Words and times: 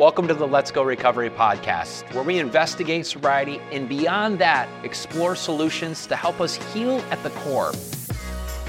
Welcome 0.00 0.26
to 0.28 0.34
the 0.34 0.48
Let's 0.48 0.70
Go 0.70 0.82
Recovery 0.82 1.28
podcast, 1.28 2.10
where 2.14 2.24
we 2.24 2.38
investigate 2.38 3.04
sobriety 3.04 3.60
and 3.70 3.86
beyond 3.86 4.38
that, 4.38 4.66
explore 4.82 5.36
solutions 5.36 6.06
to 6.06 6.16
help 6.16 6.40
us 6.40 6.56
heal 6.72 7.04
at 7.10 7.22
the 7.22 7.28
core, 7.28 7.74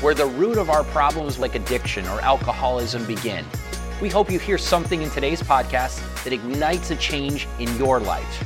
where 0.01 0.13
the 0.13 0.25
root 0.25 0.57
of 0.57 0.69
our 0.69 0.83
problems 0.83 1.39
like 1.39 1.55
addiction 1.55 2.05
or 2.09 2.19
alcoholism 2.19 3.05
begin. 3.05 3.45
We 4.01 4.09
hope 4.09 4.29
you 4.29 4.39
hear 4.39 4.57
something 4.57 5.01
in 5.01 5.09
today's 5.11 5.41
podcast 5.41 6.01
that 6.25 6.33
ignites 6.33 6.91
a 6.91 6.97
change 6.97 7.47
in 7.59 7.73
your 7.77 8.01
life. 8.01 8.43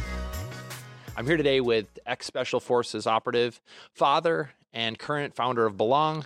I'm 1.18 1.26
here 1.26 1.38
today 1.38 1.62
with 1.62 1.88
ex 2.06 2.28
Special 2.28 2.60
Forces 2.60 3.08
operative, 3.08 3.60
father, 3.94 4.52
and 4.74 5.00
current 5.00 5.34
founder 5.34 5.66
of 5.66 5.76
Belong, 5.76 6.24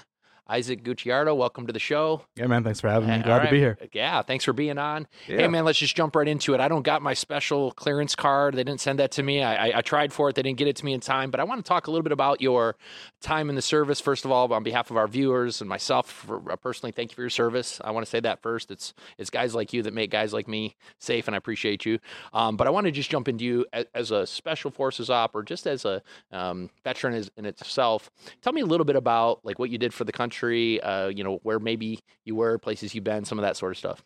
Isaac 0.50 0.84
Gucciardo, 0.84 1.36
welcome 1.36 1.68
to 1.68 1.74
the 1.74 1.80
show. 1.80 2.24
Yeah, 2.36 2.48
man. 2.48 2.64
Thanks 2.64 2.82
for 2.82 2.90
having 2.90 3.08
me. 3.08 3.20
Glad 3.20 3.38
right. 3.38 3.46
to 3.46 3.52
be 3.52 3.60
here. 3.60 3.78
Yeah, 3.94 4.24
thanks 4.24 4.44
for 4.44 4.52
being 4.52 4.80
on. 4.80 5.08
Yeah. 5.28 5.38
Hey, 5.38 5.48
man, 5.48 5.64
let's 5.64 5.78
just 5.78 5.96
jump 5.96 6.16
right 6.16 6.28
into 6.28 6.56
it. 6.56 6.60
I 6.60 6.68
don't 6.68 6.82
got 6.82 7.04
my 7.04 7.14
special 7.14 7.72
clearance 7.74 8.16
card. 8.16 8.56
They 8.56 8.64
didn't 8.64 8.82
send 8.82 8.98
that 8.98 9.12
to 9.12 9.24
me. 9.24 9.44
I, 9.44 9.68
I, 9.68 9.78
I 9.78 9.82
tried 9.82 10.12
for 10.12 10.28
it. 10.28 10.36
They 10.36 10.42
didn't 10.42 10.58
get 10.58 10.68
it 10.68 10.76
to 10.78 10.86
me 10.86 10.94
in 10.94 11.02
time. 11.02 11.30
But 11.30 11.40
I 11.40 11.44
want 11.44 11.64
to 11.64 11.70
talk 11.70 11.86
a 11.86 11.92
little 11.92 12.02
bit 12.02 12.12
about 12.12 12.42
your 12.42 12.76
time 13.22 13.50
in 13.50 13.56
the 13.56 13.62
service. 13.62 14.02
First 14.02 14.26
of 14.26 14.32
all, 14.32 14.52
on 14.52 14.64
behalf 14.64 14.90
of 14.90 14.98
our 14.98 15.08
viewers 15.08 15.62
and 15.62 15.70
myself, 15.70 16.10
for, 16.10 16.52
uh, 16.52 16.56
personally, 16.56 16.94
thank 16.94 17.12
you 17.12 17.16
for 17.16 17.22
your 17.22 17.30
service. 17.30 17.80
I 17.84 17.92
want 17.92 18.04
to 18.04 18.10
say 18.10 18.20
that 18.22 18.42
first. 18.42 18.72
It's 18.72 18.96
it's 19.20 19.30
guys 19.30 19.54
like 19.54 19.72
you 19.72 19.84
that 19.84 19.94
make 19.94 20.10
guys 20.10 20.34
like 20.34 20.48
me 20.48 20.76
safe, 20.98 21.28
and 21.28 21.36
I 21.36 21.38
appreciate 21.38 21.86
you. 21.86 22.00
Um, 22.34 22.58
but 22.58 22.66
I 22.66 22.72
want 22.72 22.86
to 22.86 22.92
just 22.92 23.12
jump 23.12 23.28
into 23.28 23.46
you 23.46 23.68
as, 23.72 23.86
as, 23.94 24.10
a 24.10 24.26
special 24.26 24.72
forces 24.72 25.12
op 25.12 25.36
or 25.36 25.44
just 25.44 25.68
as 25.68 25.86
a 25.86 26.02
um, 26.32 26.72
veteran 26.84 27.24
in 27.38 27.46
itself. 27.46 28.10
Tell 28.42 28.52
me 28.52 28.62
a 28.62 28.66
little 28.66 28.86
bit 28.86 28.96
about 28.96 29.46
like 29.46 29.60
what 29.60 29.70
you 29.70 29.78
did 29.78 29.94
for 29.94 30.06
the 30.06 30.12
country. 30.12 30.39
Uh, 30.44 31.08
you 31.08 31.24
know, 31.24 31.40
where 31.44 31.60
maybe 31.60 32.00
you 32.26 32.36
were, 32.36 32.58
places 32.58 32.96
you've 32.96 33.04
been, 33.04 33.26
some 33.26 33.38
of 33.38 33.44
that 33.44 33.58
sort 33.58 33.72
of 33.72 33.78
stuff. 33.78 34.04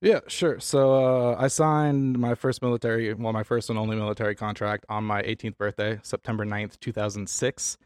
Yeah, 0.00 0.20
sure. 0.28 0.60
So 0.60 0.94
uh, 0.94 1.36
I 1.38 1.48
signed 1.48 2.18
my 2.18 2.34
first 2.34 2.62
military, 2.62 3.12
well, 3.14 3.32
my 3.32 3.42
first 3.42 3.68
and 3.68 3.78
only 3.78 3.96
military 3.96 4.36
contract 4.36 4.86
on 4.88 5.04
my 5.04 5.22
18th 5.22 5.56
birthday, 5.56 5.98
September 6.02 6.44
9th, 6.44 6.78
2006. 6.78 7.78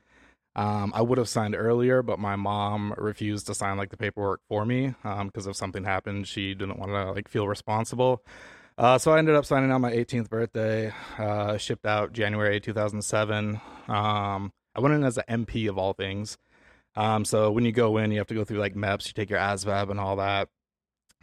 Um, 0.54 0.92
I 0.94 1.00
would 1.00 1.16
have 1.16 1.28
signed 1.28 1.54
earlier, 1.54 2.02
but 2.02 2.18
my 2.18 2.36
mom 2.36 2.94
refused 2.98 3.46
to 3.46 3.54
sign 3.54 3.78
like 3.78 3.88
the 3.88 3.96
paperwork 3.96 4.40
for 4.48 4.66
me 4.66 4.94
because 5.02 5.46
um, 5.46 5.50
if 5.50 5.56
something 5.56 5.84
happened, 5.84 6.28
she 6.28 6.54
didn't 6.54 6.78
want 6.78 6.92
to 6.92 7.12
like 7.12 7.28
feel 7.28 7.48
responsible. 7.48 8.22
Uh, 8.76 8.98
so 8.98 9.12
I 9.12 9.18
ended 9.18 9.34
up 9.34 9.46
signing 9.46 9.70
on 9.70 9.80
my 9.80 9.92
18th 9.92 10.28
birthday. 10.28 10.92
Uh, 11.18 11.56
shipped 11.56 11.86
out 11.86 12.12
January 12.12 12.60
2007. 12.60 13.60
Um, 13.88 14.52
I 14.74 14.80
went 14.80 14.94
in 14.94 15.04
as 15.04 15.18
an 15.18 15.44
MP 15.44 15.68
of 15.68 15.78
all 15.78 15.94
things. 15.94 16.36
Um, 16.96 17.24
so 17.24 17.50
when 17.50 17.64
you 17.64 17.72
go 17.72 17.96
in, 17.96 18.10
you 18.10 18.18
have 18.18 18.26
to 18.28 18.34
go 18.34 18.44
through 18.44 18.58
like 18.58 18.74
MEPS, 18.74 19.06
you 19.06 19.12
take 19.14 19.30
your 19.30 19.38
ASVAB 19.38 19.90
and 19.90 19.98
all 20.00 20.16
that. 20.16 20.48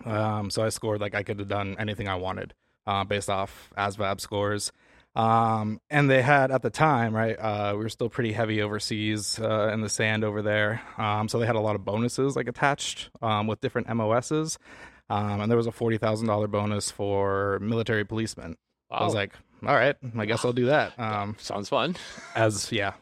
Um, 0.05 0.49
so 0.49 0.63
I 0.63 0.69
scored 0.69 1.01
like 1.01 1.15
I 1.15 1.23
could 1.23 1.39
have 1.39 1.47
done 1.47 1.75
anything 1.79 2.07
I 2.07 2.15
wanted 2.15 2.53
uh, 2.87 3.03
based 3.03 3.29
off 3.29 3.71
ASVAB 3.77 4.19
scores. 4.21 4.71
Um, 5.15 5.81
and 5.89 6.09
they 6.09 6.21
had 6.21 6.51
at 6.51 6.61
the 6.61 6.69
time, 6.69 7.15
right? 7.15 7.35
Uh, 7.37 7.71
we 7.73 7.79
were 7.79 7.89
still 7.89 8.09
pretty 8.09 8.31
heavy 8.31 8.61
overseas 8.61 9.39
uh, 9.39 9.69
in 9.73 9.81
the 9.81 9.89
sand 9.89 10.23
over 10.23 10.41
there. 10.41 10.81
Um, 10.97 11.27
so 11.27 11.39
they 11.39 11.45
had 11.45 11.55
a 11.55 11.59
lot 11.59 11.75
of 11.75 11.83
bonuses 11.83 12.35
like 12.35 12.47
attached 12.47 13.09
um, 13.21 13.47
with 13.47 13.59
different 13.59 13.93
MOSs. 13.93 14.57
Um, 15.09 15.41
and 15.41 15.49
there 15.51 15.57
was 15.57 15.65
a 15.67 15.71
forty 15.71 15.97
thousand 15.97 16.27
dollar 16.27 16.47
bonus 16.47 16.91
for 16.91 17.57
military 17.59 18.05
policemen. 18.05 18.55
Wow. 18.91 18.97
I 18.97 19.03
was 19.05 19.15
like, 19.15 19.33
all 19.65 19.73
right, 19.73 19.95
I 20.17 20.25
guess 20.25 20.45
I'll 20.45 20.53
do 20.53 20.67
that. 20.67 20.97
Um, 20.99 21.35
Sounds 21.39 21.67
fun. 21.67 21.95
as 22.35 22.71
yeah, 22.71 22.93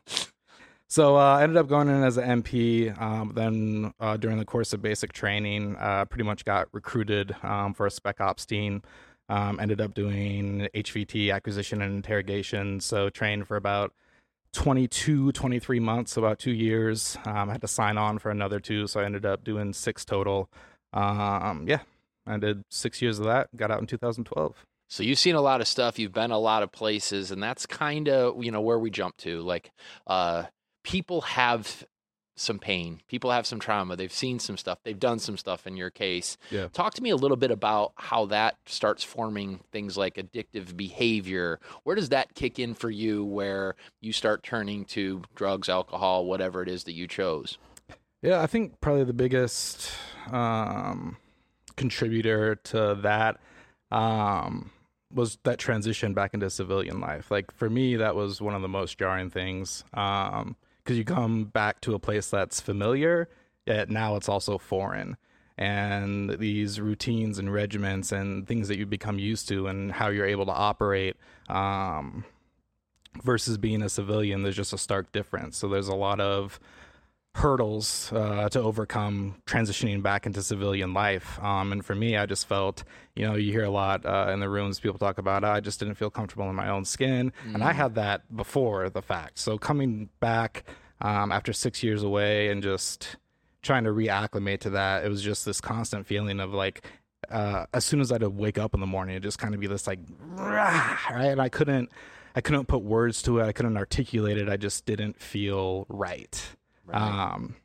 so 0.87 1.17
uh, 1.17 1.37
I 1.37 1.43
ended 1.43 1.57
up 1.57 1.67
going 1.67 1.89
in 1.89 2.03
as 2.03 2.17
an 2.17 2.41
MP. 2.41 2.99
Um, 3.01 3.33
then 3.35 3.93
uh, 3.99 4.17
during 4.17 4.37
the 4.37 4.45
course 4.45 4.73
of 4.73 4.81
basic 4.81 5.13
training, 5.13 5.75
uh, 5.77 6.05
pretty 6.05 6.23
much 6.23 6.45
got 6.45 6.67
recruited 6.71 7.35
um, 7.43 7.73
for 7.73 7.85
a 7.85 7.91
spec 7.91 8.21
ops 8.21 8.45
team. 8.45 8.81
Um, 9.29 9.59
ended 9.59 9.81
up 9.81 9.93
doing 9.93 10.69
HVT 10.73 11.33
acquisition 11.33 11.81
and 11.81 11.93
interrogation. 11.93 12.79
So 12.79 13.09
trained 13.09 13.47
for 13.47 13.57
about 13.57 13.93
22, 14.53 15.33
23 15.33 15.79
months, 15.79 16.15
about 16.15 16.39
two 16.39 16.51
years. 16.51 17.17
Um, 17.25 17.49
I 17.49 17.53
had 17.53 17.61
to 17.61 17.67
sign 17.67 17.97
on 17.97 18.17
for 18.19 18.31
another 18.31 18.59
two, 18.59 18.87
so 18.87 19.01
I 19.01 19.05
ended 19.05 19.25
up 19.25 19.43
doing 19.43 19.73
six 19.73 20.05
total. 20.05 20.49
Um, 20.93 21.65
yeah, 21.67 21.81
I 22.25 22.37
did 22.37 22.63
six 22.69 23.01
years 23.01 23.19
of 23.19 23.25
that. 23.25 23.55
Got 23.55 23.71
out 23.71 23.81
in 23.81 23.87
2012. 23.87 24.65
So 24.89 25.03
you've 25.03 25.19
seen 25.19 25.35
a 25.35 25.41
lot 25.41 25.59
of 25.59 25.67
stuff. 25.67 25.99
You've 25.99 26.13
been 26.13 26.31
a 26.31 26.39
lot 26.39 26.63
of 26.63 26.71
places, 26.71 27.31
and 27.31 27.43
that's 27.43 27.65
kind 27.65 28.07
of 28.07 28.41
you 28.41 28.51
know 28.51 28.61
where 28.61 28.79
we 28.79 28.89
jump 28.89 29.17
to. 29.17 29.41
Like, 29.41 29.71
uh, 30.07 30.43
people 30.87 31.19
have 31.19 31.85
some 32.37 32.59
pain. 32.59 33.01
People 33.09 33.29
have 33.29 33.45
some 33.45 33.59
trauma. 33.59 33.97
They've 33.97 34.13
seen 34.13 34.39
some 34.39 34.55
stuff. 34.55 34.79
They've 34.83 34.97
done 34.97 35.19
some 35.19 35.35
stuff 35.35 35.67
in 35.67 35.75
your 35.75 35.89
case. 35.89 36.37
Yeah. 36.49 36.69
Talk 36.71 36.93
to 36.93 37.03
me 37.03 37.09
a 37.09 37.17
little 37.17 37.35
bit 37.35 37.51
about 37.51 37.91
how 37.95 38.27
that 38.27 38.55
starts 38.65 39.03
forming 39.03 39.59
things 39.73 39.97
like 39.97 40.15
addictive 40.15 40.77
behavior. 40.77 41.59
Where 41.83 41.95
does 41.97 42.09
that 42.09 42.35
kick 42.35 42.57
in 42.57 42.73
for 42.73 42.89
you 42.89 43.25
where 43.25 43.75
you 43.99 44.13
start 44.13 44.43
turning 44.43 44.85
to 44.85 45.23
drugs, 45.35 45.67
alcohol, 45.67 46.25
whatever 46.25 46.63
it 46.63 46.69
is 46.69 46.85
that 46.85 46.93
you 46.93 47.05
chose? 47.05 47.57
Yeah, 48.21 48.41
I 48.41 48.47
think 48.47 48.79
probably 48.79 49.03
the 49.03 49.13
biggest 49.13 49.91
um, 50.31 51.17
contributor 51.75 52.55
to 52.55 52.97
that 53.01 53.41
um, 53.91 54.71
was 55.13 55.37
that 55.43 55.59
transition 55.59 56.13
back 56.13 56.33
into 56.33 56.49
civilian 56.49 57.01
life. 57.01 57.29
Like 57.29 57.51
for 57.51 57.69
me, 57.69 57.97
that 57.97 58.15
was 58.15 58.41
one 58.41 58.55
of 58.55 58.61
the 58.61 58.69
most 58.69 58.97
jarring 58.97 59.29
things. 59.29 59.83
Um, 59.93 60.55
because 60.87 60.97
you 60.97 61.03
come 61.03 61.43
back 61.43 61.81
to 61.81 61.95
a 61.95 61.99
place 61.99 62.29
that's 62.29 62.61
familiar, 62.61 63.27
yet 63.65 63.89
now 63.89 64.15
it's 64.15 64.29
also 64.29 64.57
foreign. 64.57 65.17
And 65.57 66.29
these 66.39 66.79
routines 66.79 67.39
and 67.39 67.51
regiments 67.51 68.13
and 68.13 68.47
things 68.47 68.69
that 68.69 68.77
you 68.77 68.85
become 68.85 69.19
used 69.19 69.49
to 69.49 69.67
and 69.67 69.91
how 69.91 70.07
you're 70.07 70.25
able 70.25 70.45
to 70.45 70.53
operate 70.53 71.17
um, 71.49 72.23
versus 73.21 73.57
being 73.57 73.81
a 73.81 73.89
civilian, 73.89 74.43
there's 74.43 74.55
just 74.55 74.71
a 74.71 74.77
stark 74.77 75.11
difference. 75.11 75.57
So 75.57 75.67
there's 75.67 75.89
a 75.89 75.95
lot 75.95 76.21
of 76.21 76.57
hurdles 77.37 78.11
uh, 78.13 78.49
to 78.49 78.59
overcome 78.59 79.35
transitioning 79.45 80.01
back 80.01 80.25
into 80.25 80.41
civilian 80.41 80.91
life. 80.91 81.39
Um, 81.43 81.71
and 81.71 81.85
for 81.85 81.93
me, 81.93 82.17
I 82.17 82.25
just 82.25 82.47
felt, 82.47 82.83
you 83.15 83.27
know, 83.27 83.35
you 83.35 83.51
hear 83.51 83.63
a 83.63 83.69
lot 83.69 84.05
uh, 84.05 84.31
in 84.33 84.39
the 84.39 84.49
rooms, 84.49 84.79
people 84.79 84.97
talk 84.97 85.19
about, 85.19 85.43
I 85.43 85.59
just 85.59 85.79
didn't 85.79 85.95
feel 85.95 86.09
comfortable 86.09 86.49
in 86.49 86.55
my 86.55 86.69
own 86.69 86.83
skin. 86.83 87.31
Mm. 87.47 87.55
And 87.55 87.63
I 87.63 87.73
mm. 87.73 87.75
had 87.75 87.95
that 87.95 88.35
before 88.35 88.89
the 88.89 89.03
fact. 89.03 89.37
So 89.37 89.59
coming 89.59 90.09
back 90.19 90.65
um, 90.99 91.31
after 91.31 91.53
six 91.53 91.83
years 91.83 92.01
away 92.01 92.49
and 92.49 92.63
just 92.63 93.17
trying 93.61 93.83
to 93.83 93.91
reacclimate 93.91 94.61
to 94.61 94.71
that, 94.71 95.05
it 95.05 95.09
was 95.09 95.21
just 95.21 95.45
this 95.45 95.61
constant 95.61 96.07
feeling 96.07 96.39
of 96.39 96.55
like, 96.55 96.85
uh, 97.29 97.67
as 97.71 97.85
soon 97.85 98.01
as 98.01 98.11
I'd 98.11 98.23
wake 98.23 98.57
up 98.57 98.73
in 98.73 98.79
the 98.79 98.87
morning, 98.87 99.15
it 99.15 99.21
just 99.21 99.37
kind 99.37 99.53
of 99.53 99.59
be 99.59 99.67
this 99.67 99.85
like, 99.85 99.99
right? 101.11 101.29
And 101.29 101.41
I 101.41 101.49
couldn't, 101.49 101.91
I 102.35 102.41
couldn't 102.41 102.65
put 102.65 102.81
words 102.81 103.21
to 103.23 103.39
it. 103.39 103.45
I 103.45 103.51
couldn't 103.51 103.77
articulate 103.77 104.39
it. 104.39 104.49
I 104.49 104.57
just 104.57 104.87
didn't 104.87 105.21
feel 105.21 105.85
right 105.87 106.55
right. 106.87 107.33
um, 107.33 107.55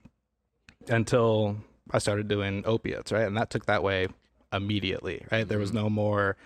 until 0.89 1.57
I 1.91 1.99
started 1.99 2.29
doing 2.29 2.65
opiates, 2.67 3.13
right? 3.13 3.27
And 3.27 3.37
that 3.37 3.51
took 3.51 3.67
that 3.67 3.83
way 3.83 4.09
immediately, 4.53 5.25
right? 5.31 5.41
Mm-hmm. 5.41 5.49
There 5.49 5.59
was 5.59 5.71
mm-hmm. 5.71 5.85
no 5.85 5.91
more 5.91 6.37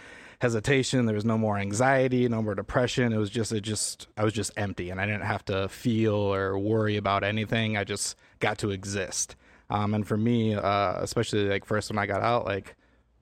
hesitation, 0.40 1.06
there 1.06 1.14
was 1.14 1.24
no 1.24 1.38
more 1.38 1.58
anxiety, 1.58 2.28
no 2.28 2.42
more 2.42 2.54
depression. 2.54 3.12
It 3.12 3.18
was 3.18 3.30
just 3.30 3.52
it 3.52 3.62
just 3.62 4.08
I 4.16 4.24
was 4.24 4.32
just 4.32 4.52
empty 4.56 4.90
and 4.90 5.00
I 5.00 5.06
didn't 5.06 5.24
have 5.24 5.44
to 5.46 5.68
feel 5.68 6.14
or 6.14 6.58
worry 6.58 6.96
about 6.96 7.24
anything. 7.24 7.76
I 7.76 7.84
just 7.84 8.16
got 8.40 8.58
to 8.58 8.70
exist. 8.70 9.36
Um, 9.68 9.94
and 9.94 10.06
for 10.06 10.16
me, 10.16 10.54
uh, 10.54 10.94
especially 11.00 11.48
like 11.48 11.64
first 11.64 11.90
when 11.90 11.98
I 11.98 12.06
got 12.06 12.22
out, 12.22 12.44
like 12.44 12.76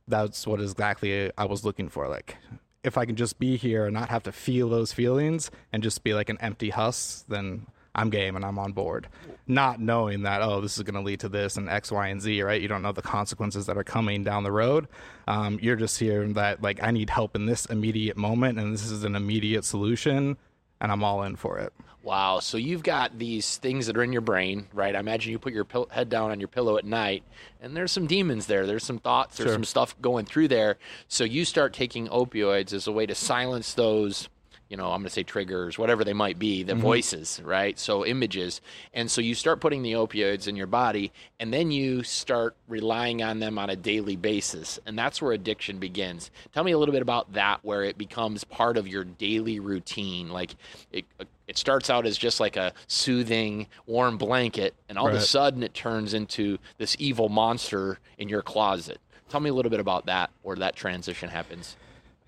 that's 0.07 0.47
what 0.47 0.61
exactly 0.61 1.31
I 1.39 1.45
was 1.45 1.65
looking 1.65 1.89
for. 1.89 2.09
Like 2.09 2.37
if 2.83 2.99
I 2.99 3.07
can 3.07 3.17
just 3.17 3.39
be 3.39 3.57
here 3.57 3.87
and 3.87 3.95
not 3.95 4.11
have 4.11 4.25
to 4.25 4.33
feel 4.33 4.69
those 4.69 4.93
feelings 4.93 5.51
and 5.73 5.83
just 5.83 6.05
be 6.05 6.15
like 6.15 6.29
an 6.29 6.39
empty 6.41 6.71
husk, 6.71 7.25
then 7.29 7.67
I'm 7.95 8.11
game 8.11 8.37
and 8.37 8.45
I'm 8.45 8.59
on 8.59 8.73
board. 8.73 9.09
Not 9.47 9.81
knowing 9.81 10.23
that, 10.23 10.43
oh, 10.43 10.61
this 10.61 10.77
is 10.77 10.83
going 10.83 10.95
to 10.95 11.01
lead 11.01 11.21
to 11.21 11.29
this 11.29 11.57
and 11.57 11.69
X, 11.69 11.93
Y, 11.93 12.09
and 12.09 12.21
Z, 12.21 12.43
right? 12.43 12.61
You 12.61 12.69
don't 12.69 12.83
know 12.83 12.93
the 12.93 13.03
consequences 13.03 13.67
that 13.67 13.77
are 13.77 13.85
coming 13.85 14.25
down 14.25 14.43
the 14.43 14.53
road. 14.53 14.89
Um, 15.29 15.59
you're 15.63 15.77
just 15.77 15.99
hearing 15.99 16.35
that, 16.35 16.63
like, 16.63 16.83
I 16.83 16.91
need 16.91 17.11
help 17.11 17.37
in 17.37 17.47
this 17.47 17.67
immediate 17.67 18.17
moment 18.17 18.59
and 18.59 18.75
this 18.75 18.91
is 18.91 19.05
an 19.05 19.15
immediate 19.15 19.65
solution 19.65 20.37
and 20.81 20.93
I'm 20.93 21.05
all 21.05 21.23
in 21.23 21.37
for 21.37 21.59
it. 21.59 21.73
Wow. 22.03 22.41
So 22.41 22.59
you've 22.59 22.83
got 22.83 23.19
these 23.19 23.57
things 23.57 23.87
that 23.87 23.97
are 23.97 24.03
in 24.03 24.13
your 24.13 24.21
brain, 24.21 24.67
right? 24.75 24.95
I 24.95 25.01
imagine 25.01 25.33
you 25.33 25.39
put 25.39 25.55
your 25.55 25.65
pill- 25.65 25.89
head 25.91 26.11
down 26.11 26.31
on 26.31 26.39
your 26.39 26.49
pillow 26.49 26.77
at 26.77 26.85
night 26.85 27.23
and 27.63 27.75
there's 27.75 27.93
some 27.93 28.07
demons 28.07 28.47
there. 28.47 28.67
There's 28.67 28.85
some 28.85 28.99
thoughts, 28.99 29.39
there's 29.39 29.49
sure. 29.49 29.55
some 29.55 29.65
stuff 29.65 29.99
going 30.03 30.27
through 30.27 30.49
there. 30.49 30.77
So 31.09 31.25
you 31.25 31.47
start 31.47 31.73
taking 31.73 32.09
opioids 32.09 32.75
as 32.75 32.87
a 32.87 32.93
way 32.93 33.07
to 33.07 33.15
silence 33.15 33.73
those 33.73 34.29
you 34.75 34.79
know, 34.79 34.87
I'm 34.87 35.03
going 35.03 35.05
to 35.05 35.11
say 35.11 35.23
triggers, 35.23 35.79
whatever 35.79 36.03
they 36.03 36.13
might 36.13 36.37
be, 36.37 36.65
the 36.65 36.73
mm-hmm. 36.73 36.83
voices, 36.83 37.41
right? 37.45 37.79
So 37.79 38.05
images. 38.05 38.61
And 38.93 39.09
so 39.09 39.21
you 39.21 39.37
start 39.37 39.61
putting 39.61 39.85
the 39.85 39.93
opioids 39.93 40.49
in 40.49 40.57
your 40.57 40.67
body 40.67 41.13
and 41.39 41.55
then 41.55 41.71
you 41.71 42.03
start 42.03 42.57
relying 42.67 43.23
on 43.23 43.39
them 43.39 43.57
on 43.57 43.71
a 43.71 43.77
daily 43.77 44.17
basis. 44.17 44.81
And 44.85 44.99
that's 44.99 45.23
where 45.23 45.31
addiction 45.31 45.79
begins. 45.79 46.33
Tell 46.53 46.65
me 46.65 46.73
a 46.73 46.79
little 46.79 46.93
bit 46.93 47.03
about 47.03 47.35
that, 47.35 47.61
where 47.63 47.85
it 47.85 47.97
becomes 47.97 48.43
part 48.43 48.77
of 48.77 48.89
your 48.89 49.05
daily 49.05 49.61
routine. 49.61 50.31
Like 50.31 50.57
it, 50.91 51.05
it 51.47 51.57
starts 51.57 51.89
out 51.89 52.05
as 52.05 52.19
just 52.19 52.41
like 52.41 52.57
a 52.57 52.73
soothing, 52.89 53.69
warm 53.87 54.19
blanket, 54.19 54.75
and 54.89 54.99
all 54.99 55.07
right. 55.07 55.15
of 55.15 55.23
a 55.23 55.25
sudden 55.25 55.63
it 55.63 55.75
turns 55.75 56.15
into 56.15 56.59
this 56.79 56.97
evil 56.99 57.29
monster 57.29 58.01
in 58.19 58.29
your 58.29 58.43
closet. 58.43 58.99
Tell 59.29 59.39
me 59.39 59.51
a 59.51 59.55
little 59.55 59.71
bit 59.71 59.79
about 59.79 60.07
that, 60.07 60.31
where 60.43 60.57
that 60.57 60.75
transition 60.75 61.29
happens. 61.29 61.77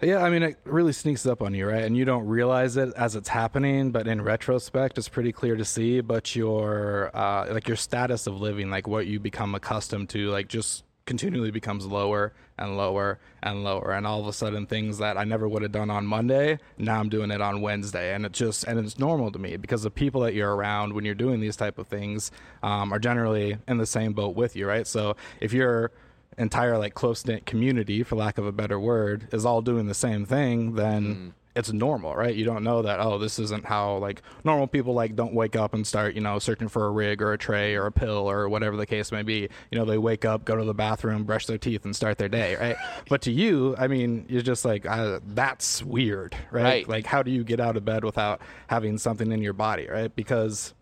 Yeah, 0.02 0.22
I 0.22 0.28
mean, 0.28 0.43
it 0.43 0.58
really 0.64 0.93
sneaks 0.93 1.25
up 1.25 1.40
on 1.40 1.54
you, 1.54 1.66
right? 1.66 1.82
And 1.82 1.96
you 1.96 2.04
don't 2.04 2.26
realize 2.26 2.76
it 2.76 2.93
as 2.96 3.16
it's 3.16 3.31
happening, 3.31 3.93
but 3.93 4.06
in 4.06 4.20
retrospect, 4.20 4.98
it's 4.98 5.08
pretty 5.08 5.32
clear 5.32 5.56
to 5.56 5.64
see. 5.64 6.02
But 6.02 6.37
your, 6.37 7.10
uh, 7.16 7.46
like 7.50 7.66
your 7.66 7.78
status 7.78 8.26
of 8.26 8.38
living, 8.38 8.69
like 8.69 8.87
what 8.87 9.06
you 9.06 9.19
become 9.19 9.54
accustomed 9.54 10.10
to, 10.10 10.28
like 10.28 10.48
just 10.48 10.84
continually 11.06 11.50
becomes 11.50 11.87
lower 11.87 12.34
and 12.58 12.76
lower 12.76 13.19
and 13.43 13.64
lower. 13.64 13.93
And 13.93 14.06
all 14.06 14.20
of 14.20 14.26
a 14.26 14.34
sudden, 14.34 14.66
things 14.66 14.98
that 14.98 15.16
I 15.16 15.25
never 15.25 15.48
would 15.48 15.62
have 15.62 15.72
done 15.72 15.88
on 15.88 16.04
Monday, 16.04 16.58
now 16.76 17.00
I'm 17.00 17.08
doing 17.08 17.31
it 17.31 17.40
on 17.40 17.62
Wednesday. 17.62 18.14
And 18.14 18.26
it 18.26 18.32
just, 18.32 18.64
and 18.64 18.78
it's 18.78 18.99
normal 18.99 19.32
to 19.32 19.38
me 19.38 19.56
because 19.56 19.82
the 19.82 19.90
people 19.90 20.20
that 20.22 20.34
you're 20.34 20.54
around 20.54 20.92
when 20.92 21.06
you're 21.06 21.14
doing 21.14 21.40
these 21.40 21.56
type 21.56 21.78
of 21.78 21.88
things 21.88 22.31
um, 22.62 22.92
are 22.92 22.99
generally 22.99 23.56
in 23.66 23.78
the 23.78 23.87
same 23.87 24.12
boat 24.12 24.37
with 24.37 24.56
you, 24.56 24.69
right? 24.69 24.87
So 24.87 25.16
if 25.40 25.54
you're, 25.54 25.90
entire 26.38 26.78
like 26.78 26.94
close 26.94 27.24
knit 27.24 27.46
community, 27.46 28.02
for 28.02 28.16
lack 28.16 28.38
of 28.38 28.46
a 28.46 28.52
better 28.52 28.78
word, 28.78 29.28
is 29.32 29.44
all 29.44 29.62
doing 29.62 29.86
the 29.86 29.94
same 29.94 30.26
thing, 30.26 30.74
then 30.74 31.04
mm. 31.04 31.32
it's 31.54 31.72
normal, 31.72 32.14
right? 32.14 32.34
You 32.34 32.44
don't 32.44 32.62
know 32.62 32.82
that 32.82 33.00
oh, 33.00 33.18
this 33.18 33.38
isn't 33.38 33.64
how 33.64 33.96
like 33.96 34.22
normal 34.44 34.66
people 34.66 34.94
like 34.94 35.16
don't 35.16 35.34
wake 35.34 35.56
up 35.56 35.72
and 35.74 35.86
start 35.86 36.14
you 36.14 36.20
know 36.20 36.38
searching 36.38 36.68
for 36.68 36.86
a 36.86 36.90
rig 36.90 37.22
or 37.22 37.32
a 37.32 37.38
tray 37.38 37.74
or 37.74 37.86
a 37.86 37.92
pill 37.92 38.30
or 38.30 38.48
whatever 38.48 38.76
the 38.76 38.86
case 38.86 39.10
may 39.10 39.22
be. 39.22 39.48
You 39.70 39.78
know, 39.78 39.84
they 39.84 39.98
wake 39.98 40.24
up, 40.24 40.44
go 40.44 40.56
to 40.56 40.64
the 40.64 40.74
bathroom, 40.74 41.24
brush 41.24 41.46
their 41.46 41.58
teeth, 41.58 41.84
and 41.84 41.96
start 41.96 42.18
their 42.18 42.28
day, 42.28 42.56
right? 42.56 42.76
but 43.08 43.22
to 43.22 43.32
you, 43.32 43.74
I 43.78 43.86
mean, 43.88 44.26
you're 44.28 44.42
just 44.42 44.64
like 44.64 44.86
uh, 44.86 45.20
that's 45.26 45.82
weird, 45.82 46.36
right? 46.50 46.62
right? 46.62 46.88
Like 46.88 47.06
how 47.06 47.22
do 47.22 47.30
you 47.30 47.44
get 47.44 47.60
out 47.60 47.76
of 47.76 47.84
bed 47.84 48.04
without 48.04 48.40
having 48.66 48.98
something 48.98 49.32
in 49.32 49.40
your 49.40 49.54
body, 49.54 49.88
right? 49.88 50.14
Because 50.14 50.74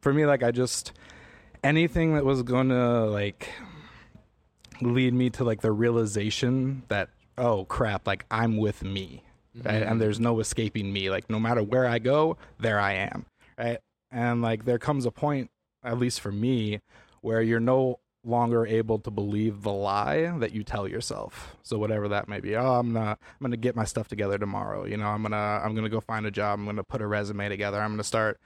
for 0.00 0.12
me, 0.12 0.26
like 0.26 0.42
I 0.42 0.50
just 0.50 0.92
anything 1.64 2.14
that 2.14 2.24
was 2.24 2.42
going 2.42 2.68
to 2.68 3.04
like 3.06 3.48
lead 4.80 5.14
me 5.14 5.30
to 5.30 5.44
like 5.44 5.60
the 5.60 5.72
realization 5.72 6.82
that 6.88 7.08
oh 7.36 7.64
crap 7.64 8.06
like 8.06 8.24
i'm 8.30 8.56
with 8.56 8.82
me 8.82 9.22
right? 9.64 9.74
Mm-hmm. 9.74 9.92
and 9.92 10.00
there's 10.00 10.20
no 10.20 10.40
escaping 10.40 10.92
me. 10.92 11.10
Like 11.10 11.28
no 11.30 11.38
matter 11.38 11.62
where 11.62 11.86
i 11.86 11.98
go 11.98 12.36
there 12.58 12.78
i 12.78 12.94
am 12.94 13.26
right? 13.58 13.78
And 14.10 14.42
like 14.42 14.64
there 14.64 14.78
comes 14.78 15.06
a 15.06 15.10
point 15.10 15.50
at 15.84 15.98
least 15.98 16.20
for 16.20 16.32
me 16.32 16.80
where 17.20 17.42
you're 17.42 17.60
no 17.60 18.00
longer 18.24 18.66
able 18.66 18.98
to 18.98 19.10
believe 19.10 19.62
the 19.62 19.72
lie 19.72 20.32
that 20.38 20.52
you 20.52 20.62
tell 20.62 20.86
yourself. 20.86 21.56
So 21.62 21.78
whatever 21.78 22.08
that 22.08 22.28
may 22.28 22.40
be 22.40 22.56
oh 22.56 22.74
i'm 22.74 22.92
gonna 22.92 23.18
i'm 23.20 23.40
gonna 23.40 23.56
get 23.56 23.76
my 23.76 23.84
stuff 23.84 24.08
together 24.08 24.38
tomorrow 24.38 24.84
you 24.84 24.96
know? 24.96 25.06
I'm 25.06 25.22
gonna 25.22 25.60
i'm 25.64 25.74
gonna 25.74 25.88
go 25.88 26.00
find 26.00 26.26
a 26.26 26.30
job. 26.30 26.58
I'm 26.58 26.66
gonna 26.66 26.84
put 26.84 27.02
a 27.02 27.06
resume 27.06 27.48
together. 27.48 27.80
I'm 27.80 27.92
gonna 27.92 28.04
start 28.04 28.40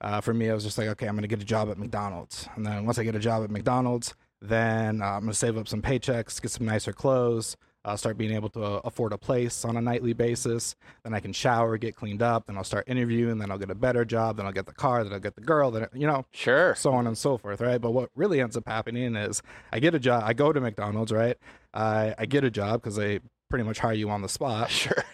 uh, 0.00 0.20
for 0.20 0.34
me, 0.34 0.50
I 0.50 0.54
was 0.54 0.64
just 0.64 0.76
like, 0.76 0.88
okay, 0.88 1.06
I'm 1.06 1.14
going 1.14 1.22
to 1.22 1.28
get 1.28 1.40
a 1.40 1.46
job 1.46 1.70
at 1.70 1.78
McDonald's. 1.78 2.46
And 2.56 2.66
then 2.66 2.84
once 2.84 2.98
I 2.98 3.04
get 3.04 3.14
a 3.14 3.20
job 3.20 3.42
at 3.42 3.50
McDonald's, 3.50 4.14
then 4.40 5.02
uh, 5.02 5.06
I'm 5.06 5.20
going 5.20 5.32
to 5.32 5.34
save 5.34 5.56
up 5.56 5.68
some 5.68 5.82
paychecks, 5.82 6.40
get 6.40 6.50
some 6.50 6.66
nicer 6.66 6.92
clothes, 6.92 7.56
uh, 7.84 7.96
start 7.96 8.16
being 8.16 8.32
able 8.32 8.48
to 8.48 8.62
uh, 8.62 8.80
afford 8.84 9.12
a 9.12 9.18
place 9.18 9.64
on 9.64 9.76
a 9.76 9.80
nightly 9.80 10.14
basis. 10.14 10.74
Then 11.02 11.12
I 11.12 11.20
can 11.20 11.32
shower, 11.32 11.76
get 11.76 11.94
cleaned 11.94 12.22
up. 12.22 12.46
Then 12.46 12.56
I'll 12.56 12.64
start 12.64 12.84
interviewing. 12.88 13.38
Then 13.38 13.50
I'll 13.50 13.58
get 13.58 13.70
a 13.70 13.74
better 13.74 14.04
job. 14.04 14.36
Then 14.36 14.46
I'll 14.46 14.52
get 14.52 14.66
the 14.66 14.72
car. 14.72 15.04
Then 15.04 15.12
I'll 15.12 15.20
get 15.20 15.34
the 15.34 15.42
girl. 15.42 15.70
Then 15.70 15.86
you 15.92 16.06
know, 16.06 16.24
sure, 16.32 16.74
so 16.74 16.92
on 16.94 17.06
and 17.06 17.16
so 17.16 17.36
forth, 17.36 17.60
right? 17.60 17.80
But 17.80 17.90
what 17.90 18.10
really 18.14 18.40
ends 18.40 18.56
up 18.56 18.66
happening 18.66 19.16
is 19.16 19.42
I 19.72 19.80
get 19.80 19.94
a 19.94 19.98
job. 19.98 20.22
I 20.24 20.32
go 20.32 20.52
to 20.52 20.60
McDonald's, 20.60 21.12
right? 21.12 21.36
I 21.74 22.14
I 22.18 22.26
get 22.26 22.44
a 22.44 22.50
job 22.50 22.80
because 22.80 22.96
they 22.96 23.20
pretty 23.50 23.64
much 23.64 23.78
hire 23.80 23.92
you 23.92 24.10
on 24.10 24.22
the 24.22 24.28
spot. 24.28 24.70
Sure. 24.70 25.04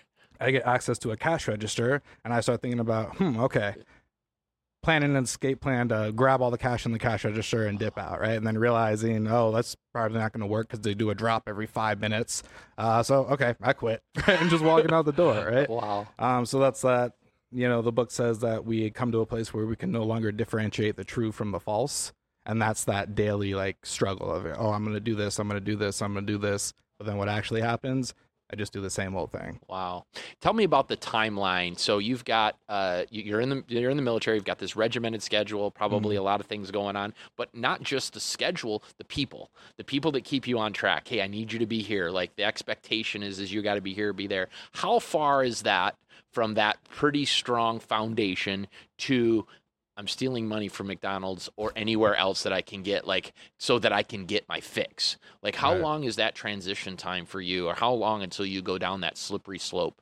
I 0.42 0.52
get 0.52 0.64
access 0.64 0.98
to 1.00 1.10
a 1.10 1.18
cash 1.18 1.46
register, 1.48 2.00
and 2.24 2.32
I 2.32 2.40
start 2.40 2.62
thinking 2.62 2.80
about, 2.80 3.14
hmm, 3.16 3.38
okay, 3.40 3.74
planning 4.82 5.14
an 5.16 5.24
escape 5.24 5.60
plan 5.60 5.88
to 5.88 6.12
grab 6.14 6.40
all 6.40 6.50
the 6.50 6.58
cash 6.58 6.86
in 6.86 6.92
the 6.92 6.98
cash 6.98 7.24
register 7.24 7.66
and 7.66 7.78
dip 7.78 7.98
out, 7.98 8.20
right? 8.20 8.32
And 8.32 8.46
then 8.46 8.56
realizing, 8.56 9.26
oh, 9.28 9.52
that's 9.52 9.76
probably 9.92 10.18
not 10.18 10.32
going 10.32 10.40
to 10.40 10.46
work 10.46 10.68
because 10.68 10.80
they 10.80 10.94
do 10.94 11.10
a 11.10 11.14
drop 11.14 11.44
every 11.46 11.66
five 11.66 12.00
minutes. 12.00 12.42
Uh, 12.78 13.02
so 13.02 13.24
okay, 13.26 13.54
I 13.60 13.72
quit, 13.72 14.02
right? 14.26 14.28
and 14.40 14.50
just 14.50 14.64
walking 14.64 14.92
out 14.92 15.04
the 15.04 15.12
door, 15.12 15.34
right? 15.50 15.68
Wow. 15.68 16.08
Um, 16.18 16.46
so 16.46 16.58
that's 16.58 16.80
that. 16.82 17.12
You 17.52 17.68
know, 17.68 17.82
the 17.82 17.90
book 17.90 18.12
says 18.12 18.38
that 18.40 18.64
we 18.64 18.90
come 18.90 19.10
to 19.10 19.20
a 19.20 19.26
place 19.26 19.52
where 19.52 19.66
we 19.66 19.74
can 19.74 19.90
no 19.90 20.04
longer 20.04 20.30
differentiate 20.30 20.94
the 20.94 21.02
true 21.02 21.32
from 21.32 21.50
the 21.50 21.58
false, 21.58 22.12
and 22.46 22.62
that's 22.62 22.84
that 22.84 23.16
daily 23.16 23.54
like 23.54 23.84
struggle 23.84 24.30
of, 24.30 24.46
oh, 24.46 24.70
I'm 24.70 24.84
going 24.84 24.94
to 24.94 25.00
do 25.00 25.16
this, 25.16 25.40
I'm 25.40 25.48
going 25.48 25.60
to 25.60 25.64
do 25.64 25.74
this, 25.74 26.00
I'm 26.00 26.12
going 26.12 26.24
to 26.24 26.32
do 26.32 26.38
this, 26.38 26.72
but 26.96 27.08
then 27.08 27.16
what 27.16 27.28
actually 27.28 27.62
happens 27.62 28.14
I 28.52 28.56
just 28.56 28.72
do 28.72 28.80
the 28.80 28.90
same 28.90 29.14
old 29.14 29.30
thing. 29.30 29.60
Wow. 29.68 30.06
Tell 30.40 30.52
me 30.52 30.64
about 30.64 30.88
the 30.88 30.96
timeline. 30.96 31.78
So 31.78 31.98
you've 31.98 32.24
got 32.24 32.56
uh, 32.68 33.04
you're 33.10 33.40
in 33.40 33.48
the 33.48 33.64
you're 33.68 33.90
in 33.90 33.96
the 33.96 34.02
military. 34.02 34.36
You've 34.36 34.44
got 34.44 34.58
this 34.58 34.74
regimented 34.74 35.22
schedule. 35.22 35.70
Probably 35.70 36.16
mm-hmm. 36.16 36.22
a 36.22 36.24
lot 36.24 36.40
of 36.40 36.46
things 36.46 36.70
going 36.70 36.96
on, 36.96 37.14
but 37.36 37.54
not 37.54 37.82
just 37.82 38.12
the 38.12 38.20
schedule. 38.20 38.82
The 38.98 39.04
people, 39.04 39.50
the 39.76 39.84
people 39.84 40.10
that 40.12 40.24
keep 40.24 40.48
you 40.48 40.58
on 40.58 40.72
track. 40.72 41.06
Hey, 41.06 41.22
I 41.22 41.28
need 41.28 41.52
you 41.52 41.58
to 41.60 41.66
be 41.66 41.80
here. 41.80 42.10
Like 42.10 42.34
the 42.36 42.44
expectation 42.44 43.22
is 43.22 43.38
is 43.38 43.52
you 43.52 43.62
got 43.62 43.74
to 43.74 43.80
be 43.80 43.94
here, 43.94 44.12
be 44.12 44.26
there. 44.26 44.48
How 44.72 44.98
far 44.98 45.44
is 45.44 45.62
that 45.62 45.96
from 46.32 46.54
that 46.54 46.78
pretty 46.88 47.24
strong 47.24 47.80
foundation 47.80 48.66
to 48.98 49.46
I'm 50.00 50.08
stealing 50.08 50.48
money 50.48 50.68
from 50.68 50.86
McDonald's 50.86 51.50
or 51.56 51.72
anywhere 51.76 52.16
else 52.16 52.42
that 52.44 52.54
I 52.54 52.62
can 52.62 52.82
get, 52.82 53.06
like, 53.06 53.34
so 53.58 53.78
that 53.80 53.92
I 53.92 54.02
can 54.02 54.24
get 54.24 54.48
my 54.48 54.58
fix. 54.58 55.18
Like, 55.42 55.56
how 55.56 55.72
right. 55.74 55.82
long 55.82 56.04
is 56.04 56.16
that 56.16 56.34
transition 56.34 56.96
time 56.96 57.26
for 57.26 57.38
you, 57.38 57.68
or 57.68 57.74
how 57.74 57.92
long 57.92 58.22
until 58.22 58.46
you 58.46 58.62
go 58.62 58.78
down 58.78 59.02
that 59.02 59.18
slippery 59.18 59.58
slope? 59.58 60.00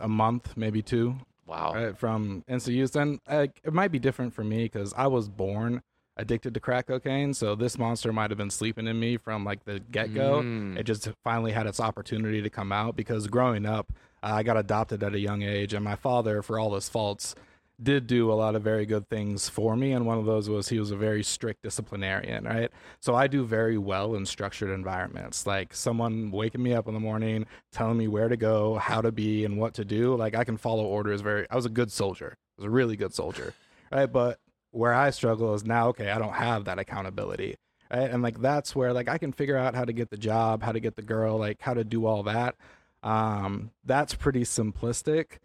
A 0.00 0.06
month, 0.06 0.56
maybe 0.56 0.80
two. 0.80 1.16
Wow. 1.44 1.72
Right, 1.74 1.98
from 1.98 2.44
instant 2.46 2.76
use. 2.76 2.94
And 2.94 3.18
uh, 3.26 3.48
it 3.64 3.72
might 3.72 3.90
be 3.90 3.98
different 3.98 4.32
for 4.32 4.44
me 4.44 4.66
because 4.66 4.94
I 4.96 5.08
was 5.08 5.28
born 5.28 5.82
addicted 6.16 6.54
to 6.54 6.60
crack 6.60 6.86
cocaine. 6.86 7.34
So 7.34 7.56
this 7.56 7.76
monster 7.76 8.12
might 8.12 8.30
have 8.30 8.38
been 8.38 8.50
sleeping 8.50 8.86
in 8.86 9.00
me 9.00 9.16
from 9.16 9.44
like 9.44 9.64
the 9.64 9.80
get 9.80 10.14
go. 10.14 10.40
Mm. 10.40 10.78
It 10.78 10.84
just 10.84 11.10
finally 11.24 11.50
had 11.50 11.66
its 11.66 11.80
opportunity 11.80 12.40
to 12.42 12.48
come 12.48 12.70
out 12.70 12.94
because 12.94 13.26
growing 13.26 13.66
up, 13.66 13.92
uh, 14.22 14.34
I 14.34 14.44
got 14.44 14.56
adopted 14.56 15.02
at 15.02 15.16
a 15.16 15.18
young 15.18 15.42
age, 15.42 15.74
and 15.74 15.84
my 15.84 15.96
father, 15.96 16.42
for 16.42 16.60
all 16.60 16.76
his 16.76 16.88
faults, 16.88 17.34
did 17.82 18.06
do 18.06 18.30
a 18.30 18.34
lot 18.34 18.54
of 18.54 18.62
very 18.62 18.86
good 18.86 19.08
things 19.08 19.48
for 19.48 19.76
me 19.76 19.92
and 19.92 20.06
one 20.06 20.18
of 20.18 20.24
those 20.24 20.48
was 20.48 20.68
he 20.68 20.78
was 20.78 20.90
a 20.90 20.96
very 20.96 21.22
strict 21.22 21.62
disciplinarian 21.62 22.44
right? 22.44 22.70
So 23.00 23.14
i 23.14 23.26
do 23.26 23.44
very 23.44 23.78
well 23.78 24.14
in 24.14 24.26
structured 24.26 24.70
environments 24.70 25.46
like 25.46 25.74
someone 25.74 26.30
waking 26.30 26.62
me 26.62 26.74
up 26.74 26.88
in 26.88 26.94
the 26.94 27.00
morning 27.00 27.46
telling 27.72 27.98
me 27.98 28.08
where 28.08 28.28
to 28.28 28.36
go 28.36 28.76
how 28.76 29.00
to 29.00 29.12
be 29.12 29.44
and 29.44 29.58
what 29.58 29.74
to 29.74 29.84
do 29.84 30.14
like 30.14 30.34
i 30.34 30.44
can 30.44 30.56
follow 30.56 30.84
orders 30.84 31.20
very 31.20 31.46
i 31.50 31.56
was 31.56 31.66
a 31.66 31.70
good 31.70 31.90
soldier 31.90 32.36
i 32.36 32.62
was 32.62 32.66
a 32.66 32.70
really 32.70 32.96
good 32.96 33.14
soldier 33.14 33.54
right? 33.90 34.10
But 34.10 34.38
where 34.70 34.94
i 34.94 35.10
struggle 35.10 35.54
is 35.54 35.64
now 35.64 35.88
okay 35.88 36.10
i 36.10 36.18
don't 36.18 36.34
have 36.34 36.64
that 36.64 36.78
accountability 36.78 37.56
right? 37.92 38.10
And 38.10 38.22
like 38.22 38.40
that's 38.40 38.74
where 38.74 38.92
like 38.92 39.08
i 39.08 39.18
can 39.18 39.32
figure 39.32 39.56
out 39.56 39.74
how 39.74 39.84
to 39.84 39.92
get 39.92 40.10
the 40.10 40.16
job 40.16 40.62
how 40.62 40.72
to 40.72 40.80
get 40.80 40.96
the 40.96 41.02
girl 41.02 41.38
like 41.38 41.60
how 41.60 41.74
to 41.74 41.84
do 41.84 42.06
all 42.06 42.22
that. 42.24 42.56
Um 43.02 43.70
that's 43.84 44.14
pretty 44.14 44.44
simplistic 44.44 45.38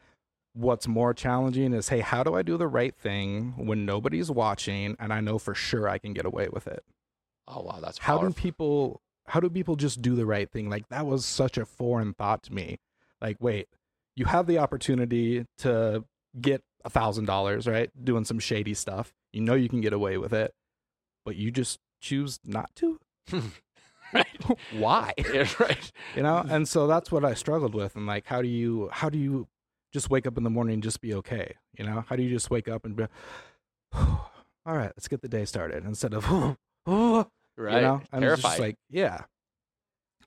what's 0.57 0.87
more 0.87 1.13
challenging 1.13 1.71
is 1.71 1.89
hey 1.89 1.99
how 1.99 2.23
do 2.23 2.33
i 2.33 2.41
do 2.41 2.57
the 2.57 2.67
right 2.67 2.95
thing 2.95 3.53
when 3.57 3.85
nobody's 3.85 4.31
watching 4.31 4.95
and 4.99 5.13
i 5.13 5.21
know 5.21 5.37
for 5.37 5.53
sure 5.53 5.87
i 5.87 5.97
can 5.99 6.13
get 6.13 6.25
away 6.25 6.47
with 6.51 6.67
it? 6.67 6.83
Oh 7.47 7.61
wow 7.61 7.79
that's 7.79 7.99
powerful. 7.99 8.23
how 8.23 8.27
do 8.27 8.33
people 8.33 9.01
how 9.27 9.39
do 9.39 9.49
people 9.49 9.75
just 9.75 10.01
do 10.01 10.15
the 10.15 10.25
right 10.25 10.49
thing? 10.49 10.69
Like 10.69 10.87
that 10.89 11.05
was 11.05 11.25
such 11.25 11.57
a 11.57 11.65
foreign 11.65 12.13
thought 12.13 12.43
to 12.43 12.53
me. 12.53 12.79
Like 13.21 13.37
wait 13.39 13.67
you 14.15 14.25
have 14.25 14.47
the 14.47 14.57
opportunity 14.57 15.45
to 15.59 16.03
get 16.41 16.63
a 16.83 16.89
thousand 16.89 17.25
dollars 17.25 17.67
right 17.67 17.89
doing 18.03 18.25
some 18.25 18.39
shady 18.39 18.73
stuff. 18.73 19.13
You 19.31 19.41
know 19.41 19.53
you 19.53 19.69
can 19.69 19.81
get 19.81 19.93
away 19.93 20.17
with 20.17 20.33
it 20.33 20.53
but 21.23 21.35
you 21.35 21.51
just 21.51 21.79
choose 22.01 22.39
not 22.43 22.71
to. 22.77 22.99
Right. 24.13 24.27
Why? 24.71 25.13
Yeah, 25.33 25.47
right. 25.59 25.91
You 26.15 26.23
know 26.23 26.43
and 26.49 26.67
so 26.67 26.87
that's 26.87 27.11
what 27.11 27.25
i 27.25 27.33
struggled 27.33 27.75
with. 27.75 27.95
And 27.95 28.07
like 28.07 28.25
how 28.25 28.41
do 28.41 28.47
you 28.47 28.89
how 28.91 29.09
do 29.09 29.17
you 29.17 29.47
just 29.97 30.09
wake 30.09 30.27
up 30.27 30.37
in 30.37 30.43
the 30.43 30.49
morning 30.49 30.75
and 30.75 30.83
just 30.83 31.01
be 31.01 31.13
okay? 31.15 31.55
You 31.77 31.85
know, 31.85 32.03
how 32.07 32.15
do 32.15 32.23
you 32.23 32.29
just 32.29 32.49
wake 32.51 32.67
up 32.67 32.85
and 32.85 32.95
be, 32.95 33.05
all 33.93 34.29
right, 34.65 34.91
let's 34.95 35.07
get 35.07 35.21
the 35.21 35.27
day 35.27 35.45
started 35.45 35.85
instead 35.85 36.13
of, 36.13 36.25
oh, 36.85 37.27
right, 37.57 37.75
you 37.75 37.81
know? 37.81 38.01
And 38.11 38.21
Terrified. 38.21 38.43
just 38.43 38.59
like, 38.59 38.75
yeah. 38.89 39.21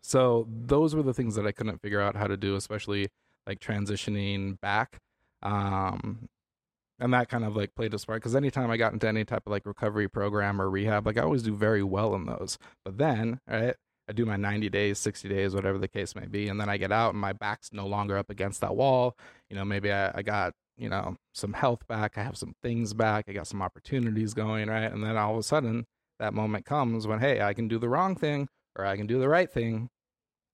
So 0.03 0.49
those 0.50 0.95
were 0.95 1.03
the 1.03 1.15
things 1.15 1.35
that 1.37 1.47
I 1.47 1.53
couldn't 1.53 1.81
figure 1.81 2.00
out 2.00 2.17
how 2.17 2.27
to 2.27 2.37
do, 2.37 2.57
especially 2.57 3.09
like 3.47 3.61
transitioning 3.61 4.61
back. 4.61 4.99
Um, 5.43 6.29
and 6.99 7.15
that 7.15 7.29
kind 7.29 7.45
of 7.45 7.57
like 7.57 7.75
played 7.75 7.95
a 7.95 7.99
part 7.99 8.21
because 8.21 8.37
anytime 8.37 8.71
I 8.71 8.77
got 8.77 8.93
into 8.93 9.09
any 9.09 9.25
type 9.25 9.45
of 9.47 9.50
like 9.53 9.65
recovery 9.65 10.09
program 10.09 10.61
or 10.61 10.69
rehab, 10.69 11.07
like 11.07 11.17
I 11.17 11.23
always 11.23 11.43
do 11.43 11.55
very 11.55 11.83
well 11.83 12.15
in 12.15 12.27
those. 12.27 12.59
But 12.85 12.99
then, 12.99 13.41
right, 13.49 13.75
I 14.11 14.12
do 14.12 14.26
my 14.26 14.35
90 14.35 14.69
days, 14.71 14.99
60 14.99 15.29
days, 15.29 15.55
whatever 15.55 15.79
the 15.79 15.87
case 15.87 16.17
may 16.17 16.26
be. 16.26 16.49
And 16.49 16.61
then 16.61 16.69
I 16.69 16.79
get 16.79 16.90
out 16.90 17.12
and 17.12 17.21
my 17.21 17.33
back's 17.33 17.73
no 17.73 17.87
longer 17.87 18.19
up 18.19 18.29
against 18.29 18.61
that 18.61 18.75
wall. 18.75 19.17
You 19.49 19.55
know, 19.55 19.64
maybe 19.64 19.93
I, 19.93 20.11
I 20.12 20.23
got, 20.23 20.55
you 20.76 20.88
know, 20.88 21.14
some 21.33 21.52
health 21.52 21.87
back. 21.87 22.19
I 22.19 22.25
have 22.25 22.37
some 22.37 22.57
things 22.61 22.93
back. 22.93 23.26
I 23.29 23.33
got 23.33 23.47
some 23.47 23.62
opportunities 23.62 24.35
going, 24.35 24.69
right? 24.69 24.90
And 24.90 25.05
then 25.05 25.17
all 25.17 25.35
of 25.35 25.38
a 25.38 25.45
sudden, 25.45 25.87
that 26.19 26.35
moment 26.35 26.64
comes 26.64 27.07
when, 27.07 27.21
hey, 27.21 27.40
I 27.40 27.55
can 27.55 27.69
do 27.69 27.79
the 27.79 27.88
wrong 27.88 28.17
thing 28.17 28.49
or 28.75 28.85
I 28.85 28.97
can 28.97 29.07
do 29.07 29.21
the 29.21 29.29
right 29.29 29.49
thing. 29.49 29.90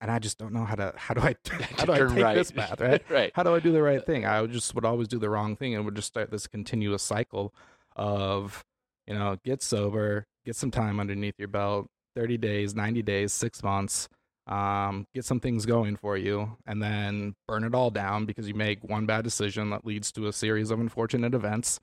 And 0.03 0.11
I 0.11 0.19
just 0.19 0.37
don't 0.37 0.53
know 0.53 0.67
how 0.67 0.75
to, 0.75 0.93
how 0.95 1.15
do 1.15 1.23
I, 1.23 1.35
how 1.79 1.87
do 1.87 1.93
I 1.95 1.99
take 2.01 2.23
right. 2.23 2.35
this 2.35 2.51
path, 2.51 2.79
right? 2.79 3.03
right. 3.09 3.33
How 3.35 3.43
do 3.43 3.55
I 3.55 3.61
do 3.61 3.73
the 3.73 3.83
right 3.83 4.05
thing? 4.05 4.27
I 4.27 4.43
would 4.43 4.53
just 4.53 4.75
would 4.75 4.85
always 4.85 5.09
do 5.09 5.19
the 5.19 5.31
wrong 5.31 5.57
thing 5.57 5.75
and 5.75 5.87
would 5.87 5.97
just 5.97 6.09
start 6.09 6.31
this 6.31 6.47
continuous 6.47 7.03
cycle 7.03 7.55
of, 7.97 8.67
you 9.07 9.15
know, 9.15 9.39
get 9.43 9.63
sober, 9.63 10.27
get 10.45 10.57
some 10.57 10.71
time 10.71 11.01
underneath 11.01 11.37
your 11.39 11.49
belt, 11.49 11.89
30 12.17 12.39
days, 12.39 12.75
90 12.75 13.03
days, 13.03 13.33
six 13.33 13.63
months, 13.63 14.09
um, 14.49 15.07
get 15.15 15.25
some 15.25 15.39
things 15.39 15.67
going 15.67 15.97
for 15.97 16.17
you, 16.17 16.57
and 16.67 16.83
then 16.83 17.35
burn 17.47 17.63
it 17.65 17.75
all 17.75 17.91
down 17.91 18.25
because 18.27 18.49
you 18.49 18.55
make 18.55 18.83
one 18.83 19.07
bad 19.07 19.23
decision 19.23 19.71
that 19.71 19.85
leads 19.85 20.11
to 20.13 20.27
a 20.27 20.33
series 20.33 20.71
of 20.71 20.81
unfortunate 20.81 21.35
events, 21.35 21.79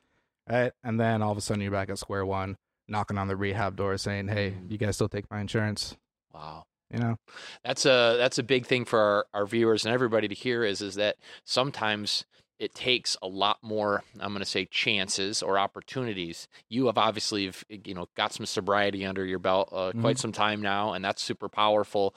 right? 0.49 0.71
And 0.83 0.99
then 0.99 1.21
all 1.21 1.31
of 1.31 1.37
a 1.37 1.41
sudden 1.41 1.61
you're 1.61 1.71
back 1.71 1.89
at 1.89 1.99
square 1.99 2.25
one, 2.25 2.57
knocking 2.87 3.17
on 3.17 3.27
the 3.27 3.35
rehab 3.35 3.75
door, 3.75 3.97
saying, 3.97 4.27
"Hey, 4.29 4.51
Mm. 4.51 4.71
you 4.71 4.77
guys 4.77 4.95
still 4.95 5.09
take 5.09 5.29
my 5.29 5.39
insurance?" 5.39 5.95
Wow. 6.33 6.63
You 6.91 6.99
know, 6.99 7.15
That's 7.63 7.85
a 7.85 8.15
that's 8.19 8.37
a 8.37 8.43
big 8.43 8.65
thing 8.67 8.85
for 8.85 8.99
our, 8.99 9.25
our 9.33 9.45
viewers 9.47 9.83
and 9.83 9.93
everybody 9.93 10.27
to 10.27 10.35
hear 10.35 10.63
is 10.63 10.81
is 10.81 10.93
that 10.95 11.15
sometimes 11.43 12.25
it 12.59 12.73
takes 12.73 13.17
a 13.21 13.27
lot 13.27 13.57
more 13.61 14.03
I'm 14.19 14.29
going 14.29 14.39
to 14.39 14.45
say 14.45 14.65
chances 14.65 15.41
or 15.41 15.57
opportunities. 15.59 16.47
You 16.69 16.87
have 16.87 16.97
obviously 16.97 17.51
you 17.69 17.93
know 17.93 18.07
got 18.15 18.33
some 18.33 18.45
sobriety 18.45 19.05
under 19.05 19.25
your 19.25 19.39
belt 19.39 19.69
uh, 19.71 19.91
quite 19.99 20.19
some 20.19 20.31
time 20.31 20.61
now 20.61 20.93
and 20.93 21.03
that's 21.03 21.21
super 21.21 21.49
powerful. 21.49 22.15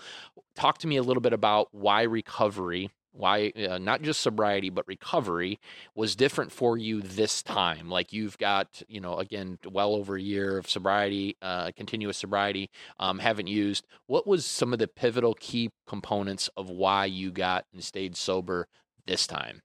Talk 0.54 0.78
to 0.78 0.86
me 0.86 0.96
a 0.96 1.02
little 1.02 1.20
bit 1.20 1.32
about 1.32 1.68
why 1.72 2.02
recovery 2.02 2.90
why 3.16 3.50
uh, 3.68 3.78
not 3.78 4.02
just 4.02 4.20
sobriety 4.20 4.70
but 4.70 4.86
recovery 4.86 5.58
was 5.94 6.14
different 6.14 6.52
for 6.52 6.76
you 6.76 7.00
this 7.00 7.42
time 7.42 7.88
like 7.88 8.12
you've 8.12 8.36
got 8.38 8.82
you 8.88 9.00
know 9.00 9.16
again 9.16 9.58
well 9.70 9.94
over 9.94 10.16
a 10.16 10.20
year 10.20 10.58
of 10.58 10.68
sobriety 10.68 11.36
uh, 11.42 11.70
continuous 11.76 12.18
sobriety 12.18 12.70
um, 13.00 13.18
haven't 13.18 13.46
used 13.46 13.86
what 14.06 14.26
was 14.26 14.44
some 14.44 14.72
of 14.72 14.78
the 14.78 14.88
pivotal 14.88 15.34
key 15.34 15.70
components 15.86 16.48
of 16.56 16.68
why 16.68 17.04
you 17.04 17.30
got 17.30 17.64
and 17.72 17.82
stayed 17.82 18.16
sober 18.16 18.68
this 19.06 19.26
time 19.26 19.62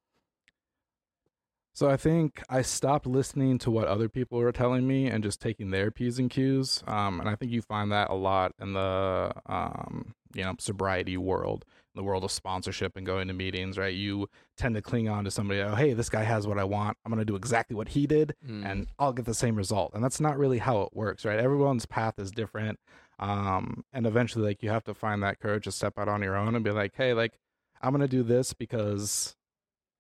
So 1.82 1.90
I 1.90 1.98
think 1.98 2.44
I 2.48 2.62
stopped 2.62 3.08
listening 3.08 3.58
to 3.58 3.72
what 3.72 3.88
other 3.88 4.08
people 4.08 4.38
were 4.38 4.52
telling 4.52 4.88
me 4.88 5.08
and 5.08 5.24
just 5.24 5.42
taking 5.42 5.72
their 5.72 5.90
p's 5.90 6.20
and 6.20 6.30
q's. 6.30 6.84
Um, 6.86 7.20
and 7.20 7.28
I 7.28 7.34
think 7.34 7.52
you 7.52 7.64
find 7.64 7.92
that 7.92 8.12
a 8.12 8.14
lot 8.14 8.54
in 8.62 8.74
the 8.74 9.32
um, 9.48 10.14
you 10.36 10.44
know 10.44 10.54
sobriety 10.60 11.18
world, 11.18 11.66
the 11.96 12.04
world 12.04 12.24
of 12.24 12.30
sponsorship 12.32 12.96
and 12.98 13.04
going 13.04 13.30
to 13.30 13.34
meetings. 13.34 13.80
Right, 13.80 13.96
you 13.96 14.30
tend 14.58 14.76
to 14.76 14.84
cling 14.84 15.10
on 15.10 15.24
to 15.24 15.32
somebody. 15.32 15.60
Oh, 15.62 15.74
hey, 15.74 15.94
this 15.94 16.08
guy 16.08 16.22
has 16.22 16.46
what 16.46 16.60
I 16.60 16.66
want. 16.66 16.98
I'm 17.04 17.12
gonna 17.12 17.26
do 17.26 17.36
exactly 17.36 17.76
what 17.76 17.88
he 17.88 18.06
did, 18.06 18.36
Mm. 18.48 18.64
and 18.64 18.88
I'll 19.00 19.12
get 19.12 19.26
the 19.26 19.34
same 19.34 19.56
result. 19.56 19.96
And 19.96 20.04
that's 20.04 20.20
not 20.22 20.38
really 20.38 20.60
how 20.60 20.82
it 20.84 20.90
works. 20.94 21.26
Right, 21.26 21.40
everyone's 21.40 21.88
path 21.88 22.20
is 22.20 22.30
different. 22.30 22.80
Um, 23.18 23.86
and 23.92 24.06
eventually, 24.06 24.46
like 24.46 24.62
you 24.62 24.70
have 24.70 24.84
to 24.84 24.94
find 24.94 25.24
that 25.24 25.40
courage 25.40 25.64
to 25.64 25.72
step 25.72 25.98
out 25.98 26.08
on 26.08 26.22
your 26.22 26.36
own 26.38 26.54
and 26.54 26.64
be 26.64 26.70
like, 26.70 26.94
hey, 26.96 27.16
like 27.16 27.40
I'm 27.82 27.92
gonna 27.92 28.08
do 28.08 28.22
this 28.22 28.54
because 28.54 29.36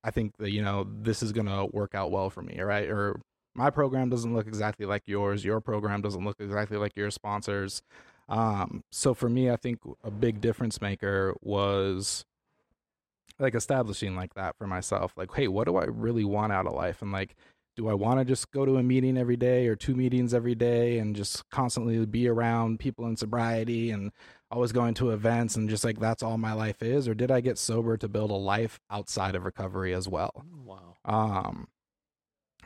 I 0.03 0.11
think 0.11 0.37
that 0.37 0.51
you 0.51 0.61
know 0.61 0.87
this 1.01 1.21
is 1.23 1.31
gonna 1.31 1.65
work 1.67 1.95
out 1.95 2.11
well 2.11 2.29
for 2.29 2.41
me, 2.41 2.59
right? 2.61 2.89
Or 2.89 3.19
my 3.53 3.69
program 3.69 4.09
doesn't 4.09 4.33
look 4.33 4.47
exactly 4.47 4.85
like 4.85 5.03
yours. 5.05 5.43
Your 5.43 5.59
program 5.59 6.01
doesn't 6.01 6.23
look 6.23 6.37
exactly 6.39 6.77
like 6.77 6.95
your 6.95 7.11
sponsors. 7.11 7.81
Um, 8.29 8.83
so 8.91 9.13
for 9.13 9.29
me, 9.29 9.49
I 9.49 9.57
think 9.57 9.79
a 10.03 10.11
big 10.11 10.39
difference 10.39 10.81
maker 10.81 11.35
was 11.41 12.23
like 13.39 13.55
establishing 13.55 14.15
like 14.15 14.33
that 14.35 14.55
for 14.57 14.67
myself. 14.67 15.13
Like, 15.17 15.33
hey, 15.33 15.47
what 15.47 15.65
do 15.65 15.75
I 15.75 15.85
really 15.85 16.23
want 16.23 16.53
out 16.53 16.67
of 16.67 16.73
life? 16.73 17.01
And 17.01 17.11
like, 17.11 17.35
do 17.75 17.89
I 17.89 17.93
want 17.93 18.19
to 18.19 18.25
just 18.25 18.51
go 18.51 18.65
to 18.65 18.77
a 18.77 18.83
meeting 18.83 19.17
every 19.17 19.37
day 19.37 19.67
or 19.67 19.75
two 19.75 19.95
meetings 19.95 20.33
every 20.33 20.55
day 20.55 20.99
and 20.99 21.15
just 21.15 21.49
constantly 21.49 22.05
be 22.05 22.27
around 22.27 22.79
people 22.79 23.05
in 23.07 23.17
sobriety 23.17 23.91
and 23.91 24.11
always 24.51 24.71
going 24.71 24.93
to 24.95 25.11
events 25.11 25.55
and 25.55 25.69
just 25.69 25.83
like 25.83 25.99
that's 25.99 26.21
all 26.21 26.37
my 26.37 26.53
life 26.53 26.83
is 26.83 27.07
or 27.07 27.13
did 27.13 27.31
i 27.31 27.39
get 27.39 27.57
sober 27.57 27.97
to 27.97 28.07
build 28.07 28.29
a 28.29 28.35
life 28.35 28.79
outside 28.89 29.35
of 29.35 29.45
recovery 29.45 29.93
as 29.93 30.07
well? 30.07 30.45
Wow. 30.65 30.95
Um 31.05 31.67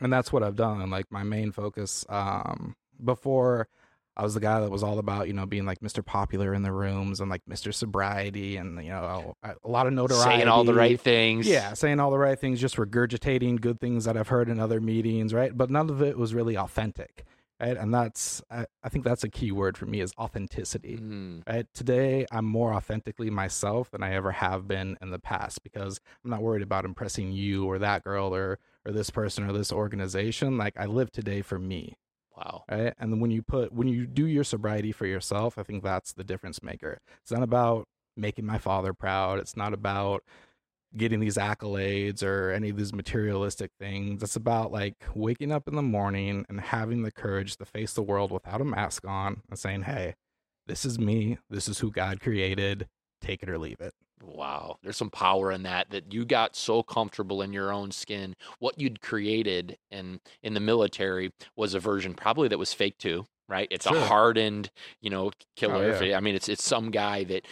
and 0.00 0.12
that's 0.12 0.32
what 0.32 0.42
i've 0.42 0.56
done 0.56 0.82
and 0.82 0.90
like 0.90 1.06
my 1.10 1.22
main 1.22 1.52
focus 1.52 2.04
um 2.08 2.76
before 3.02 3.68
i 4.16 4.22
was 4.22 4.34
the 4.34 4.40
guy 4.40 4.60
that 4.60 4.70
was 4.70 4.82
all 4.82 4.98
about 4.98 5.26
you 5.26 5.32
know 5.32 5.46
being 5.46 5.64
like 5.64 5.80
mr 5.80 6.04
popular 6.04 6.52
in 6.52 6.62
the 6.62 6.72
rooms 6.72 7.20
and 7.20 7.30
like 7.30 7.42
mr 7.48 7.72
sobriety 7.72 8.56
and 8.56 8.82
you 8.82 8.90
know 8.90 9.36
a, 9.42 9.54
a 9.64 9.68
lot 9.68 9.86
of 9.86 9.92
notoriety 9.92 10.24
saying 10.24 10.48
all 10.48 10.64
the 10.64 10.74
right 10.74 11.00
things. 11.00 11.46
Yeah, 11.46 11.72
saying 11.74 12.00
all 12.00 12.10
the 12.10 12.18
right 12.18 12.38
things, 12.38 12.60
just 12.60 12.76
regurgitating 12.76 13.60
good 13.60 13.80
things 13.80 14.04
that 14.04 14.16
I've 14.16 14.28
heard 14.28 14.48
in 14.48 14.60
other 14.60 14.80
meetings, 14.80 15.32
right? 15.32 15.56
But 15.56 15.70
none 15.70 15.88
of 15.88 16.02
it 16.02 16.18
was 16.18 16.34
really 16.34 16.56
authentic, 16.56 17.24
right? 17.60 17.76
And 17.76 17.92
that's, 17.92 18.42
I, 18.50 18.66
I 18.82 18.88
think 18.88 19.04
that's 19.04 19.24
a 19.24 19.28
key 19.28 19.52
word 19.52 19.76
for 19.76 19.86
me 19.86 20.00
is 20.00 20.12
authenticity, 20.18 20.98
Mm. 20.98 21.42
right? 21.46 21.66
Today, 21.74 22.26
I'm 22.30 22.44
more 22.44 22.74
authentically 22.74 23.30
myself 23.30 23.90
than 23.90 24.02
I 24.02 24.14
ever 24.14 24.32
have 24.32 24.66
been 24.68 24.96
in 25.00 25.10
the 25.10 25.18
past 25.18 25.62
because 25.62 26.00
I'm 26.24 26.30
not 26.30 26.42
worried 26.42 26.62
about 26.62 26.84
impressing 26.84 27.32
you 27.32 27.64
or 27.66 27.78
that 27.78 28.04
girl 28.04 28.34
or, 28.34 28.58
or 28.84 28.92
this 28.92 29.10
person 29.10 29.48
or 29.48 29.52
this 29.52 29.72
organization. 29.72 30.58
Like, 30.58 30.74
I 30.78 30.86
live 30.86 31.10
today 31.10 31.42
for 31.42 31.58
me, 31.58 31.96
wow 32.36 32.64
right? 32.70 32.92
And 32.98 33.20
when 33.20 33.30
you 33.30 33.42
put 33.42 33.72
when 33.72 33.88
you 33.88 34.06
do 34.06 34.26
your 34.26 34.44
sobriety 34.44 34.92
for 34.92 35.06
yourself, 35.06 35.58
I 35.58 35.62
think 35.62 35.82
that's 35.82 36.12
the 36.12 36.24
difference 36.24 36.62
maker. 36.62 36.98
It's 37.22 37.32
not 37.32 37.42
about 37.42 37.88
making 38.16 38.46
my 38.46 38.58
father 38.58 38.92
proud. 38.94 39.38
It's 39.38 39.56
not 39.56 39.72
about 39.74 40.22
getting 40.96 41.20
these 41.20 41.36
accolades 41.36 42.22
or 42.22 42.50
any 42.52 42.70
of 42.70 42.76
these 42.76 42.92
materialistic 42.92 43.70
things. 43.78 44.22
It's 44.22 44.36
about 44.36 44.72
like 44.72 44.96
waking 45.14 45.52
up 45.52 45.68
in 45.68 45.76
the 45.76 45.82
morning 45.82 46.44
and 46.48 46.60
having 46.60 47.02
the 47.02 47.12
courage 47.12 47.56
to 47.56 47.64
face 47.64 47.92
the 47.92 48.02
world 48.02 48.30
without 48.30 48.60
a 48.60 48.64
mask 48.64 49.06
on 49.06 49.42
and 49.48 49.58
saying, 49.58 49.82
"Hey, 49.82 50.14
this 50.66 50.84
is 50.84 50.98
me. 50.98 51.38
This 51.50 51.68
is 51.68 51.78
who 51.80 51.90
God 51.90 52.20
created. 52.20 52.88
Take 53.20 53.42
it 53.42 53.48
or 53.48 53.58
leave 53.58 53.80
it." 53.80 53.94
Wow, 54.22 54.78
there's 54.82 54.96
some 54.96 55.10
power 55.10 55.52
in 55.52 55.62
that 55.64 55.90
that 55.90 56.12
you 56.12 56.24
got 56.24 56.56
so 56.56 56.82
comfortable 56.82 57.42
in 57.42 57.52
your 57.52 57.70
own 57.72 57.90
skin. 57.90 58.34
What 58.58 58.80
you'd 58.80 59.02
created 59.02 59.76
in 59.90 60.20
in 60.42 60.54
the 60.54 60.60
military 60.60 61.32
was 61.54 61.74
a 61.74 61.80
version 61.80 62.14
probably 62.14 62.48
that 62.48 62.58
was 62.58 62.72
fake 62.72 62.96
too, 62.98 63.26
right? 63.48 63.68
It's 63.70 63.86
Sure. 63.86 63.96
a 63.96 64.06
hardened, 64.06 64.70
you 65.00 65.10
know, 65.10 65.30
killer. 65.56 65.96
Oh, 66.00 66.04
yeah. 66.04 66.16
I 66.16 66.20
mean, 66.20 66.34
it's 66.34 66.48
it's 66.48 66.64
some 66.64 66.90
guy 66.90 67.24
that 67.24 67.46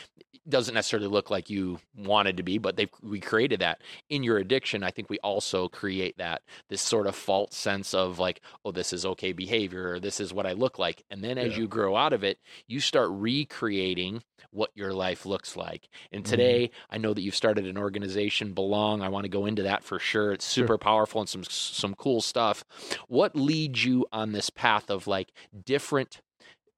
doesn't 0.47 0.75
necessarily 0.75 1.09
look 1.09 1.31
like 1.31 1.49
you 1.49 1.79
wanted 1.97 2.37
to 2.37 2.43
be, 2.43 2.59
but 2.59 2.77
they 2.77 2.87
we 3.03 3.19
created 3.19 3.61
that. 3.61 3.81
In 4.11 4.23
your 4.23 4.37
addiction, 4.37 4.83
I 4.83 4.91
think 4.91 5.09
we 5.09 5.19
also 5.21 5.69
create 5.71 6.19
that 6.19 6.43
this 6.69 6.83
sort 6.83 7.07
of 7.07 7.17
false 7.17 7.57
sense 7.57 7.95
of 7.95 8.19
like, 8.19 8.43
oh, 8.63 8.71
this 8.71 8.93
is 8.93 9.07
okay 9.07 9.33
behavior 9.33 9.93
or 9.93 10.01
this 10.01 10.21
is 10.21 10.35
what 10.35 10.45
I 10.45 10.53
look 10.53 10.79
like. 10.79 11.03
And 11.11 11.25
then 11.25 11.39
as 11.39 11.53
Yeah. 11.53 11.61
you 11.61 11.69
grow 11.69 11.97
out 11.97 12.13
of 12.13 12.25
it, 12.25 12.41
you 12.67 12.81
start 12.81 13.09
recreating 13.11 14.23
what 14.51 14.71
your 14.75 14.93
life 14.93 15.25
looks 15.25 15.57
like. 15.57 15.89
And 16.13 16.23
Mhm. 16.25 16.29
today, 16.29 16.71
I 16.91 16.99
know 16.99 17.15
that 17.15 17.23
you've 17.23 17.35
started 17.35 17.67
an 17.67 17.79
organization, 17.79 18.53
Belong. 18.53 19.01
I 19.01 19.09
want 19.09 19.25
to 19.25 19.31
go 19.31 19.47
into 19.47 19.63
that 19.63 19.83
for 19.83 19.99
sure. 19.99 20.33
It's 20.33 20.53
Sure. 20.53 20.65
super 20.65 20.77
powerful 20.79 21.21
and 21.23 21.29
some 21.29 21.45
some 21.45 21.95
cool 21.95 22.21
stuff. 22.21 22.65
What 23.09 23.35
leads 23.35 23.85
you 23.85 24.07
on 24.13 24.33
this 24.33 24.51
path 24.51 24.91
of 24.91 25.07
like 25.07 25.33
different? 25.65 25.84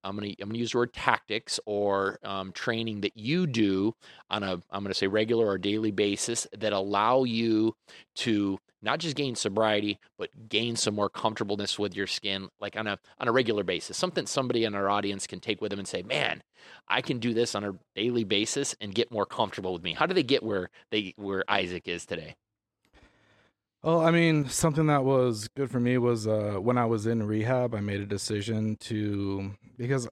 I'm 0.05 0.17
gonna 0.17 0.35
I'm 0.41 0.49
gonna 0.49 0.59
use 0.59 0.73
the 0.73 0.79
word 0.79 0.93
tactics 0.93 1.59
or 1.67 2.19
um, 2.23 2.53
training 2.53 3.01
that 3.01 3.17
you 3.17 3.47
do 3.47 3.95
on 4.31 4.43
a 4.43 4.53
I'm 4.71 4.83
gonna 4.85 4.95
say 4.95 5.09
regular 5.09 5.47
or 5.47 5.59
daily 5.59 5.91
basis 5.91 6.47
that 6.57 6.73
allow 6.73 7.25
you 7.25 7.75
to 8.17 8.59
not 8.83 9.01
just 9.01 9.17
gain 9.17 9.35
sobriety 9.35 9.99
but 10.17 10.31
gain 10.49 10.77
some 10.77 10.95
more 10.95 11.09
comfortableness 11.09 11.79
with 11.79 11.97
your 11.97 12.07
skin 12.07 12.49
like 12.61 12.77
on 12.77 12.87
a 12.87 12.99
on 13.19 13.27
a 13.27 13.33
regular 13.33 13.65
basis 13.65 13.97
something 13.97 14.27
somebody 14.27 14.65
in 14.65 14.75
our 14.77 14.89
audience 14.89 15.27
can 15.27 15.41
take 15.41 15.61
with 15.61 15.71
them 15.71 15.81
and 15.81 15.89
say 15.89 16.03
man 16.03 16.41
I 16.89 17.01
can 17.01 17.19
do 17.19 17.35
this 17.35 17.55
on 17.55 17.65
a 17.65 17.75
daily 17.95 18.25
basis 18.25 18.77
and 18.81 18.95
get 18.95 19.11
more 19.13 19.27
comfortable 19.27 19.73
with 19.73 19.83
me. 19.83 19.93
How 19.93 20.07
do 20.07 20.15
they 20.15 20.23
get 20.23 20.43
where 20.43 20.71
they 20.91 21.15
where 21.17 21.45
Isaac 21.49 21.89
is 21.89 22.07
today 22.07 22.37
Well, 23.87 24.01
I 24.01 24.11
mean, 24.11 24.49
something 24.49 24.89
that 24.89 25.05
was 25.05 25.47
good 25.57 25.71
for 25.71 25.79
me 25.79 25.97
was 25.97 26.27
uh, 26.27 26.57
when 26.59 26.77
I 26.77 26.87
was 26.87 27.07
in 27.07 27.23
rehab, 27.23 27.73
I 27.73 27.79
made 27.79 28.01
a 28.01 28.05
decision 28.07 28.75
to 28.81 29.53
because 29.79 30.09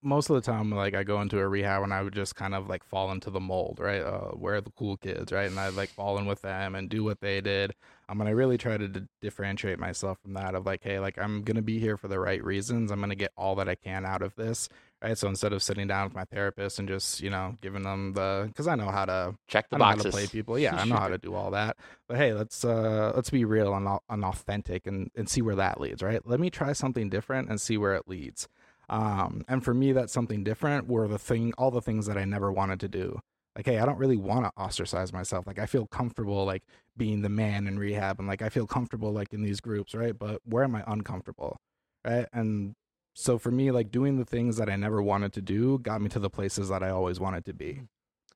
most 0.00 0.30
of 0.30 0.36
the 0.36 0.40
time, 0.40 0.70
like 0.70 0.94
I 0.94 1.02
go 1.02 1.20
into 1.20 1.40
a 1.40 1.48
rehab 1.48 1.82
and 1.82 1.92
I 1.92 2.02
would 2.02 2.14
just 2.14 2.36
kind 2.36 2.54
of 2.54 2.68
like 2.68 2.84
fall 2.84 3.10
into 3.10 3.30
the 3.30 3.40
mold, 3.40 3.80
right? 3.80 4.00
Uh, 4.00 4.30
where 4.30 4.60
the 4.60 4.70
cool 4.70 4.96
kids, 4.96 5.32
right? 5.32 5.50
And 5.50 5.58
I'd 5.58 5.74
like 5.74 5.88
fall 5.88 6.18
in 6.18 6.26
with 6.26 6.40
them 6.42 6.76
and 6.76 6.88
do 6.88 7.02
what 7.02 7.20
they 7.20 7.40
did. 7.40 7.74
Um, 8.08 8.20
and 8.20 8.28
I 8.28 8.32
really 8.32 8.56
try 8.58 8.76
to 8.76 8.86
d- 8.86 9.00
differentiate 9.20 9.80
myself 9.80 10.18
from 10.22 10.34
that 10.34 10.54
of 10.54 10.64
like, 10.66 10.84
hey, 10.84 11.00
like 11.00 11.18
I'm 11.18 11.42
gonna 11.42 11.62
be 11.62 11.80
here 11.80 11.96
for 11.96 12.06
the 12.06 12.20
right 12.20 12.42
reasons. 12.44 12.92
I'm 12.92 13.00
gonna 13.00 13.16
get 13.16 13.32
all 13.36 13.56
that 13.56 13.68
I 13.68 13.74
can 13.74 14.06
out 14.06 14.22
of 14.22 14.36
this, 14.36 14.68
right? 15.02 15.16
So 15.16 15.28
instead 15.28 15.52
of 15.52 15.62
sitting 15.62 15.86
down 15.86 16.04
with 16.04 16.14
my 16.14 16.24
therapist 16.24 16.78
and 16.78 16.88
just 16.88 17.20
you 17.20 17.30
know 17.30 17.56
giving 17.60 17.82
them 17.82 18.12
the 18.14 18.44
because 18.48 18.66
I 18.66 18.74
know 18.74 18.90
how 18.90 19.04
to 19.04 19.34
check 19.46 19.68
the 19.70 19.76
I 19.76 19.78
know 19.78 19.84
boxes 19.84 20.04
how 20.04 20.10
to 20.10 20.16
play 20.16 20.26
people. 20.26 20.58
Yeah, 20.58 20.76
I 20.76 20.84
know 20.84 20.96
how 20.96 21.08
to 21.08 21.18
do 21.18 21.34
all 21.34 21.50
that. 21.52 21.76
But 22.08 22.16
hey, 22.16 22.32
let's 22.32 22.64
uh 22.64 23.12
let's 23.14 23.30
be 23.30 23.44
real 23.44 23.74
and, 23.74 23.88
and 24.08 24.24
authentic 24.24 24.86
and 24.86 25.10
and 25.16 25.28
see 25.28 25.42
where 25.42 25.56
that 25.56 25.80
leads, 25.80 26.02
right? 26.02 26.24
Let 26.26 26.40
me 26.40 26.50
try 26.50 26.72
something 26.72 27.08
different 27.08 27.48
and 27.48 27.60
see 27.60 27.78
where 27.78 27.94
it 27.94 28.08
leads. 28.08 28.48
Um, 28.90 29.44
and 29.48 29.62
for 29.62 29.74
me, 29.74 29.92
that's 29.92 30.12
something 30.12 30.42
different. 30.44 30.88
Were 30.88 31.08
the 31.08 31.18
thing, 31.18 31.52
all 31.58 31.70
the 31.70 31.82
things 31.82 32.06
that 32.06 32.16
I 32.16 32.24
never 32.24 32.50
wanted 32.50 32.80
to 32.80 32.88
do. 32.88 33.20
Like, 33.54 33.66
hey, 33.66 33.78
I 33.78 33.86
don't 33.86 33.98
really 33.98 34.16
want 34.16 34.44
to 34.44 34.52
ostracize 34.56 35.12
myself. 35.12 35.46
Like, 35.46 35.58
I 35.58 35.66
feel 35.66 35.86
comfortable 35.86 36.44
like 36.44 36.62
being 36.96 37.22
the 37.22 37.28
man 37.28 37.66
in 37.66 37.78
rehab, 37.78 38.18
and 38.18 38.28
like 38.28 38.40
I 38.40 38.48
feel 38.48 38.66
comfortable 38.66 39.12
like 39.12 39.32
in 39.32 39.42
these 39.42 39.60
groups, 39.60 39.94
right? 39.94 40.16
But 40.16 40.40
where 40.44 40.64
am 40.64 40.74
I 40.74 40.84
uncomfortable, 40.86 41.58
right? 42.04 42.26
And 42.32 42.76
so 43.18 43.36
for 43.38 43.50
me, 43.50 43.70
like 43.70 43.90
doing 43.90 44.16
the 44.16 44.24
things 44.24 44.56
that 44.58 44.70
I 44.70 44.76
never 44.76 45.02
wanted 45.02 45.32
to 45.34 45.42
do 45.42 45.78
got 45.78 46.00
me 46.00 46.08
to 46.10 46.18
the 46.20 46.30
places 46.30 46.68
that 46.68 46.82
I 46.82 46.90
always 46.90 47.18
wanted 47.18 47.44
to 47.46 47.52
be 47.52 47.82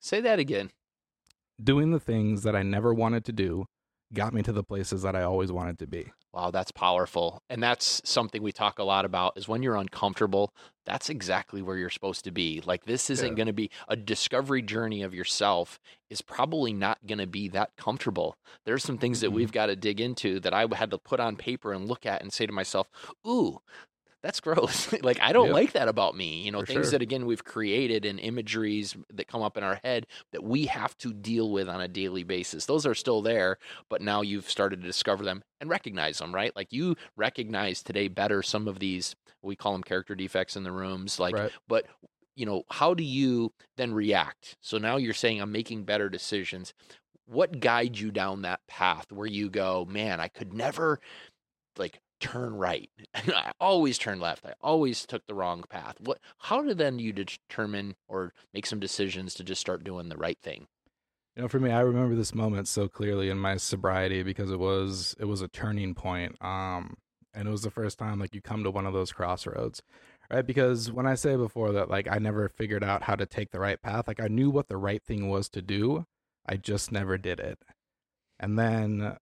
say 0.01 0.21
that 0.21 0.39
again 0.41 0.71
doing 1.63 1.93
the 1.93 2.01
things 2.01 2.43
that 2.43 2.57
I 2.57 2.63
never 2.63 2.93
wanted 2.93 3.25
to 3.27 3.33
do 3.33 3.67
got 4.13 4.35
me 4.35 4.43
to 4.43 4.53
the 4.53 4.65
places 4.65 5.03
that 5.03 5.15
I 5.15 5.23
always 5.23 5.53
wanted 5.53 5.79
to 5.79 5.87
be. 5.87 6.13
Wow, 6.35 6.51
that's 6.51 6.73
powerful. 6.73 7.43
And 7.51 7.63
that's 7.63 8.01
something 8.05 8.43
we 8.43 8.53
talk 8.53 8.79
a 8.79 8.85
lot 8.85 9.05
about 9.05 9.35
is 9.37 9.49
when 9.49 9.63
you're 9.63 9.77
uncomfortable, 9.77 10.53
that's 10.87 11.11
exactly 11.11 11.63
where 11.63 11.77
you're 11.77 11.91
supposed 11.91 12.25
to 12.25 12.31
be. 12.31 12.63
Like 12.65 12.85
this 12.85 13.11
isn't 13.11 13.29
Yeah. 13.29 13.35
going 13.37 13.47
to 13.47 13.53
be 13.53 13.71
a 13.89 13.97
discovery 13.97 14.63
journey 14.63 15.03
of 15.03 15.15
yourself 15.15 15.79
is 16.11 16.23
probably 16.23 16.73
not 16.73 17.07
going 17.07 17.19
to 17.19 17.27
be 17.27 17.49
that 17.51 17.77
comfortable. 17.77 18.35
There's 18.65 18.83
some 18.83 18.99
things 18.99 19.21
that 19.21 19.31
Mhm. 19.31 19.35
we've 19.35 19.53
got 19.53 19.67
to 19.67 19.77
dig 19.77 20.01
into 20.01 20.41
that 20.41 20.55
I 20.55 20.67
had 20.75 20.91
to 20.91 20.99
put 20.99 21.21
on 21.21 21.37
paper 21.37 21.73
and 21.73 21.87
look 21.87 22.07
at 22.07 22.23
and 22.23 22.33
say 22.33 22.47
to 22.47 22.53
myself, 22.53 22.89
"Ooh, 23.27 23.61
that's 24.23 24.41
gross. 24.41 24.93
like 25.03 25.21
I 25.21 25.33
don't 25.33 25.47
Yep. 25.47 25.55
like 25.55 25.73
that 25.73 25.89
about 25.89 26.17
me. 26.17 26.43
You 26.43 26.51
know, 26.53 26.61
For 26.61 26.67
things 26.67 26.87
sure. 26.87 26.91
that 26.93 27.03
again 27.03 27.27
we've 27.27 27.45
created 27.45 28.05
and 28.05 28.19
imageries 28.21 28.97
that 29.13 29.29
come 29.29 29.43
up 29.43 29.57
in 29.57 29.65
our 29.65 29.81
head 29.85 30.07
that 30.33 30.43
we 30.45 30.67
have 30.67 30.97
to 30.99 31.13
deal 31.13 31.51
with 31.51 31.69
on 31.69 31.81
a 31.81 31.89
daily 31.89 32.23
basis. 32.25 32.67
Those 32.67 32.87
are 32.87 32.95
still 32.95 33.23
there, 33.23 33.59
but 33.89 34.01
now 34.01 34.23
you've 34.23 34.49
started 34.49 34.81
to 34.81 34.87
discover 34.87 35.25
them 35.25 35.43
and 35.61 35.69
recognize 35.69 36.19
them, 36.19 36.35
right? 36.35 36.55
Like 36.55 36.73
you 36.73 36.97
recognize 37.17 37.83
today 37.83 38.09
better 38.09 38.43
some 38.43 38.69
of 38.69 38.79
these 38.79 39.15
we 39.43 39.57
call 39.57 39.73
them 39.73 39.83
character 39.83 40.15
defects 40.15 40.55
in 40.57 40.63
the 40.63 40.71
rooms 40.71 41.19
like 41.19 41.35
right. 41.35 41.51
but 41.67 41.87
you 42.35 42.47
know, 42.47 42.63
how 42.71 42.95
do 42.95 43.05
you 43.05 43.53
then 43.77 43.93
react? 43.93 44.57
So 44.63 44.79
now 44.79 44.97
you're 44.97 45.13
saying 45.13 45.41
I'm 45.41 45.53
making 45.53 45.85
better 45.85 46.09
decisions. 46.09 46.73
What 47.27 47.61
guides 47.61 48.01
you 48.01 48.11
down 48.11 48.43
that 48.43 48.61
path 48.69 49.13
where 49.13 49.27
you 49.27 49.51
go, 49.51 49.85
man, 49.85 50.19
I 50.21 50.29
could 50.29 50.55
never 50.55 50.99
like 51.77 52.01
turn 52.23 52.55
right. 52.55 52.89
I 53.15 53.53
always 53.61 53.99
turn 53.99 54.21
left. 54.21 54.47
I 54.47 54.55
always 54.61 55.05
took 55.05 55.27
the 55.27 55.35
wrong 55.35 55.65
path. 55.69 55.97
What 56.01 56.19
how 56.39 56.63
did 56.63 56.79
then 56.79 56.99
you 56.99 57.13
determine 57.13 57.97
or 58.09 58.33
make 58.55 58.67
some 58.67 58.81
decisions 58.81 59.35
to 59.35 59.45
just 59.45 59.61
start 59.61 59.85
doing 59.85 60.09
the 60.09 60.17
right 60.17 60.39
thing? 60.43 60.69
You 61.37 61.43
know, 61.43 61.49
for 61.49 61.61
me, 61.61 61.71
I 61.71 61.81
remember 61.81 62.15
this 62.15 62.35
moment 62.35 62.69
so 62.69 62.89
clearly 62.89 63.31
in 63.31 63.39
my 63.39 63.57
sobriety 63.57 64.23
because 64.23 64.51
it 64.51 64.59
was 64.59 65.15
it 65.19 65.25
was 65.25 65.43
a 65.43 65.49
turning 65.49 65.95
point. 65.95 66.37
Um, 66.41 66.97
and 67.35 67.49
it 67.49 67.51
was 67.51 67.63
the 67.63 67.71
first 67.71 67.99
time 67.99 68.19
like 68.19 68.35
you 68.35 68.43
come 68.43 68.63
to 68.65 68.71
one 68.71 68.87
of 68.87 68.93
those 68.93 69.13
crossroads, 69.13 69.83
right? 70.31 70.47
Because 70.47 70.93
when 70.93 71.07
I 71.07 71.15
say 71.15 71.37
before 71.37 71.73
that, 71.73 71.91
like 71.91 72.09
I 72.11 72.19
never 72.19 72.49
figured 72.49 72.85
out 72.85 73.03
how 73.03 73.17
to 73.17 73.27
take 73.27 73.51
the 73.51 73.61
right 73.61 73.81
path. 73.81 74.07
Like 74.07 74.21
I 74.21 74.29
knew 74.29 74.51
what 74.51 74.69
the 74.69 74.77
right 74.77 75.03
thing 75.03 75.29
was 75.29 75.49
to 75.51 75.63
do, 75.63 76.05
I 76.47 76.57
just 76.57 76.93
never 76.93 77.19
did 77.19 77.41
it. 77.41 77.59
And 78.39 78.59
then, 78.59 79.17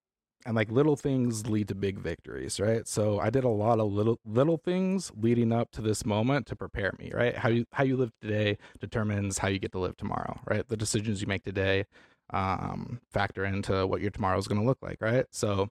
and 0.47 0.57
like 0.57 0.71
little 0.71 0.97
things 0.97 1.47
lead 1.47 1.69
to 1.69 1.75
big 1.75 1.99
victories, 1.99 2.59
right? 2.59 2.87
So 2.89 3.21
I 3.21 3.31
did 3.31 3.45
a 3.45 3.49
lot 3.49 3.79
of 3.79 3.93
little 3.93 4.19
little 4.25 4.57
things 4.57 5.13
leading 5.17 5.53
up 5.53 5.71
to 5.73 5.83
this 5.83 6.07
moment 6.07 6.47
to 6.47 6.57
prepare 6.57 6.93
me, 6.99 7.11
right? 7.15 7.37
How 7.37 7.49
you 7.49 7.67
how 7.73 7.85
you 7.85 7.97
live 7.97 8.13
today 8.21 8.59
determines 8.81 9.39
how 9.39 9.49
you 9.49 9.59
get 9.59 9.73
to 9.73 9.79
live 9.79 9.97
tomorrow, 9.97 10.41
right? 10.47 10.67
The 10.67 10.77
decisions 10.77 11.21
you 11.21 11.27
make 11.27 11.45
today 11.45 11.85
um, 12.33 13.01
factor 13.11 13.45
into 13.45 13.87
what 13.87 14.01
your 14.01 14.11
tomorrow 14.11 14.39
is 14.39 14.49
going 14.49 14.61
to 14.61 14.67
look 14.67 14.79
like, 14.83 15.01
right? 15.01 15.27
So 15.31 15.69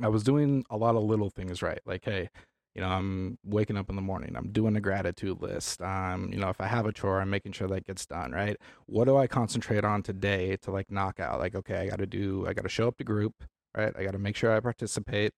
I 0.00 0.08
was 0.08 0.22
doing 0.24 0.64
a 0.70 0.76
lot 0.76 0.96
of 0.96 1.02
little 1.04 1.30
things 1.30 1.62
right, 1.62 1.80
like 1.86 2.04
hey, 2.04 2.30
you 2.74 2.82
know, 2.82 2.88
I'm 2.88 3.38
waking 3.44 3.76
up 3.76 3.90
in 3.90 3.96
the 3.96 4.02
morning, 4.02 4.34
I'm 4.36 4.50
doing 4.50 4.76
a 4.76 4.80
gratitude 4.80 5.40
list. 5.40 5.82
Um, 5.82 6.30
you 6.32 6.38
know, 6.38 6.48
if 6.48 6.60
I 6.60 6.66
have 6.66 6.86
a 6.86 6.92
chore, 6.92 7.20
I'm 7.20 7.30
making 7.30 7.52
sure 7.52 7.68
that 7.68 7.86
gets 7.86 8.06
done, 8.06 8.32
right? 8.32 8.56
What 8.86 9.06
do 9.06 9.16
I 9.16 9.26
concentrate 9.28 9.84
on 9.84 10.02
today 10.02 10.56
to 10.62 10.70
like 10.72 10.90
knock 10.90 11.20
out? 11.20 11.38
Like, 11.40 11.54
okay, 11.54 11.76
I 11.78 11.88
got 11.88 11.98
to 11.98 12.06
do, 12.06 12.46
I 12.48 12.52
got 12.52 12.62
to 12.62 12.68
show 12.68 12.88
up 12.88 12.98
to 12.98 13.04
group, 13.04 13.34
right? 13.78 13.92
I 13.96 14.04
got 14.04 14.12
to 14.12 14.18
make 14.18 14.36
sure 14.36 14.54
I 14.54 14.60
participate. 14.60 15.32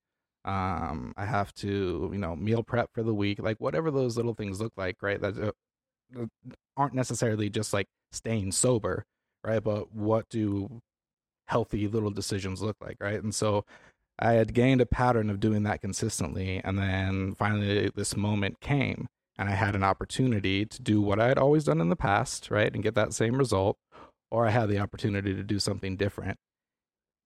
Um, 0.45 1.13
I 1.17 1.27
have 1.27 1.53
to, 1.57 2.11
you 2.13 2.19
know, 2.19 2.35
meal 2.35 2.63
prep 2.63 2.89
for 2.95 3.03
the 3.03 3.15
week, 3.15 3.43
like 3.43 3.59
whatever 3.61 3.91
those 3.91 4.17
little 4.17 4.35
things 4.35 4.61
look 4.61 4.73
like, 4.77 4.97
right? 5.03 5.21
That 5.21 5.55
uh, 6.19 6.27
aren't 6.77 6.95
necessarily 6.95 7.51
just 7.51 7.73
like 7.73 7.87
staying 8.11 8.53
sober, 8.53 9.05
right? 9.45 9.63
But 9.63 9.95
what 9.95 10.29
do 10.31 10.81
healthy 11.47 11.87
little 11.89 12.11
decisions 12.11 12.63
look 12.63 12.77
like, 12.81 12.97
right? 13.01 13.23
And 13.23 13.35
so 13.35 13.65
I 14.19 14.33
had 14.33 14.55
gained 14.55 14.81
a 14.81 14.87
pattern 14.87 15.31
of 15.31 15.41
doing 15.41 15.63
that 15.65 15.81
consistently. 15.83 16.61
And 16.65 16.79
then 16.79 17.35
finally, 17.35 17.91
this 17.95 18.17
moment 18.17 18.61
came, 18.61 19.09
and 19.39 19.49
I 19.49 19.53
had 19.53 19.75
an 19.75 19.83
opportunity 19.83 20.65
to 20.65 20.83
do 20.83 21.03
what 21.03 21.21
I 21.21 21.29
had 21.29 21.39
always 21.39 21.65
done 21.65 21.81
in 21.81 21.89
the 21.91 21.97
past, 21.97 22.51
right? 22.51 22.73
And 22.73 22.83
get 22.83 22.95
that 22.95 23.13
same 23.13 23.37
result. 23.37 23.77
Or 24.31 24.47
I 24.47 24.51
had 24.51 24.69
the 24.69 24.79
opportunity 24.79 25.35
to 25.35 25.43
do 25.43 25.59
something 25.59 25.97
different. 25.97 26.39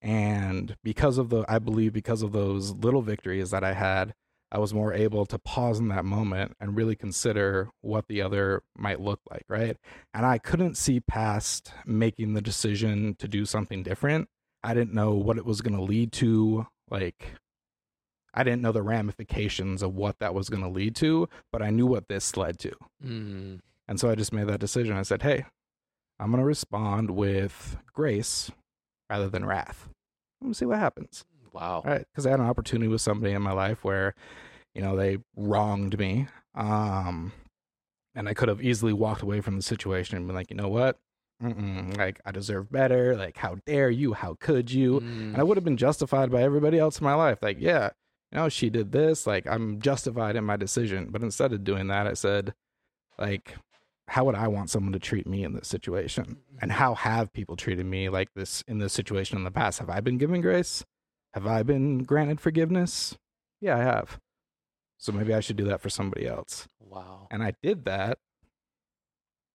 And 0.04 0.76
because 0.84 1.16
of 1.16 1.30
the, 1.30 1.46
I 1.48 1.58
believe, 1.58 1.94
because 1.94 2.20
of 2.20 2.32
those 2.32 2.72
little 2.72 3.00
victories 3.00 3.50
that 3.50 3.64
I 3.64 3.72
had, 3.72 4.12
I 4.52 4.58
was 4.58 4.74
more 4.74 4.92
able 4.92 5.24
to 5.26 5.38
pause 5.38 5.80
in 5.80 5.88
that 5.88 6.04
moment 6.04 6.54
and 6.60 6.76
really 6.76 6.94
consider 6.94 7.70
what 7.80 8.06
the 8.06 8.20
other 8.20 8.62
might 8.76 9.00
look 9.00 9.20
like, 9.30 9.44
right? 9.48 9.78
And 10.12 10.26
I 10.26 10.36
couldn't 10.36 10.76
see 10.76 11.00
past 11.00 11.72
making 11.86 12.34
the 12.34 12.42
decision 12.42 13.16
to 13.18 13.26
do 13.26 13.46
something 13.46 13.82
different. 13.82 14.28
I 14.62 14.74
didn't 14.74 14.92
know 14.92 15.14
what 15.14 15.38
it 15.38 15.46
was 15.46 15.62
going 15.62 15.74
to 15.76 15.82
lead 15.82 16.12
to. 16.12 16.66
Like, 16.90 17.32
I 18.34 18.44
didn't 18.44 18.62
know 18.62 18.72
the 18.72 18.82
ramifications 18.82 19.82
of 19.82 19.94
what 19.94 20.18
that 20.20 20.34
was 20.34 20.50
going 20.50 20.62
to 20.62 20.68
lead 20.68 20.94
to, 20.96 21.30
but 21.50 21.62
I 21.62 21.70
knew 21.70 21.86
what 21.86 22.08
this 22.08 22.36
led 22.36 22.58
to. 22.60 22.72
Mm, 23.02 23.60
And 23.88 23.98
so 23.98 24.10
I 24.10 24.14
just 24.14 24.34
made 24.34 24.48
that 24.48 24.60
decision. 24.60 24.96
I 24.96 25.02
said, 25.02 25.22
hey, 25.22 25.46
I'm 26.20 26.30
going 26.30 26.40
to 26.42 26.46
respond 26.46 27.10
with 27.10 27.78
grace 27.92 28.50
rather 29.10 29.28
than 29.28 29.44
wrath. 29.44 29.88
Let 30.40 30.48
me 30.48 30.54
see 30.54 30.64
what 30.66 30.78
happens. 30.78 31.24
wow. 31.52 31.82
All 31.84 31.90
right. 31.90 32.06
Because 32.12 32.26
I 32.26 32.30
had 32.30 32.40
an 32.40 32.46
opportunity 32.46 32.88
with 32.88 33.00
somebody 33.00 33.32
in 33.32 33.42
my 33.42 33.52
life 33.52 33.84
where, 33.84 34.14
you 34.74 34.82
know, 34.82 34.96
they 34.96 35.18
wronged 35.36 35.98
me. 35.98 36.26
Um, 36.54 37.32
and 38.14 38.28
I 38.28 38.34
could 38.34 38.48
have 38.48 38.62
easily 38.62 38.92
walked 38.92 39.22
away 39.22 39.40
from 39.40 39.56
the 39.56 39.62
situation 39.62 40.16
and 40.16 40.26
been 40.26 40.36
like, 40.36 40.50
you 40.50 40.56
know 40.56 40.68
what? 40.68 40.98
Mm-mm, 41.42 41.96
like, 41.98 42.20
I 42.24 42.30
deserve 42.30 42.70
better. 42.70 43.16
Like, 43.16 43.36
how 43.38 43.56
dare 43.66 43.90
you? 43.90 44.12
How 44.12 44.34
could 44.38 44.70
you? 44.70 44.98
And 45.32 45.40
I 45.40 45.42
Mm, 45.42 45.48
would 45.48 45.56
have 45.56 45.64
been 45.64 45.76
justified 45.76 46.30
by 46.30 46.42
everybody 46.42 46.78
else 46.78 47.00
in 47.00 47.04
my 47.04 47.14
life. 47.14 47.38
Like, 47.42 47.56
yeah, 47.60 47.90
you 48.30 48.38
know, 48.38 48.48
she 48.48 48.70
did 48.70 48.92
this. 48.92 49.26
Like, 49.26 49.46
I'm 49.46 49.80
justified 49.80 50.36
in 50.36 50.44
my 50.44 50.56
decision. 50.56 51.08
But 51.10 51.22
instead 51.22 51.52
of 51.52 51.64
doing 51.64 51.88
that, 51.88 52.06
I 52.06 52.14
said, 52.14 52.54
like, 53.18 53.56
how 54.08 54.24
would 54.24 54.34
I 54.34 54.48
want 54.48 54.70
someone 54.70 54.92
to 54.92 54.98
treat 54.98 55.26
me 55.26 55.44
in 55.44 55.54
this 55.54 55.68
situation? 55.68 56.38
And 56.60 56.70
mm-hmm. 56.70 56.78
how 56.78 56.94
have 56.94 57.32
people 57.32 57.56
treated 57.56 57.86
me 57.86 58.08
like 58.08 58.28
this 58.34 58.62
in 58.68 58.78
this 58.78 58.92
situation 58.92 59.38
in 59.38 59.44
the 59.44 59.50
past? 59.50 59.78
Have 59.78 59.90
I 59.90 60.00
been 60.00 60.18
given 60.18 60.40
grace? 60.40 60.84
Have 61.32 61.46
I 61.46 61.62
been 61.62 62.04
granted 62.04 62.40
forgiveness? 62.40 63.16
Yeah, 63.60 63.76
I 63.76 63.82
have. 63.82 64.18
So 64.98 65.12
maybe 65.12 65.34
I 65.34 65.40
should 65.40 65.56
do 65.56 65.64
that 65.64 65.80
for 65.80 65.90
somebody 65.90 66.26
else. 66.26 66.68
wow. 66.80 67.26
And 67.30 67.42
I 67.42 67.54
did 67.62 67.84
that. 67.86 68.18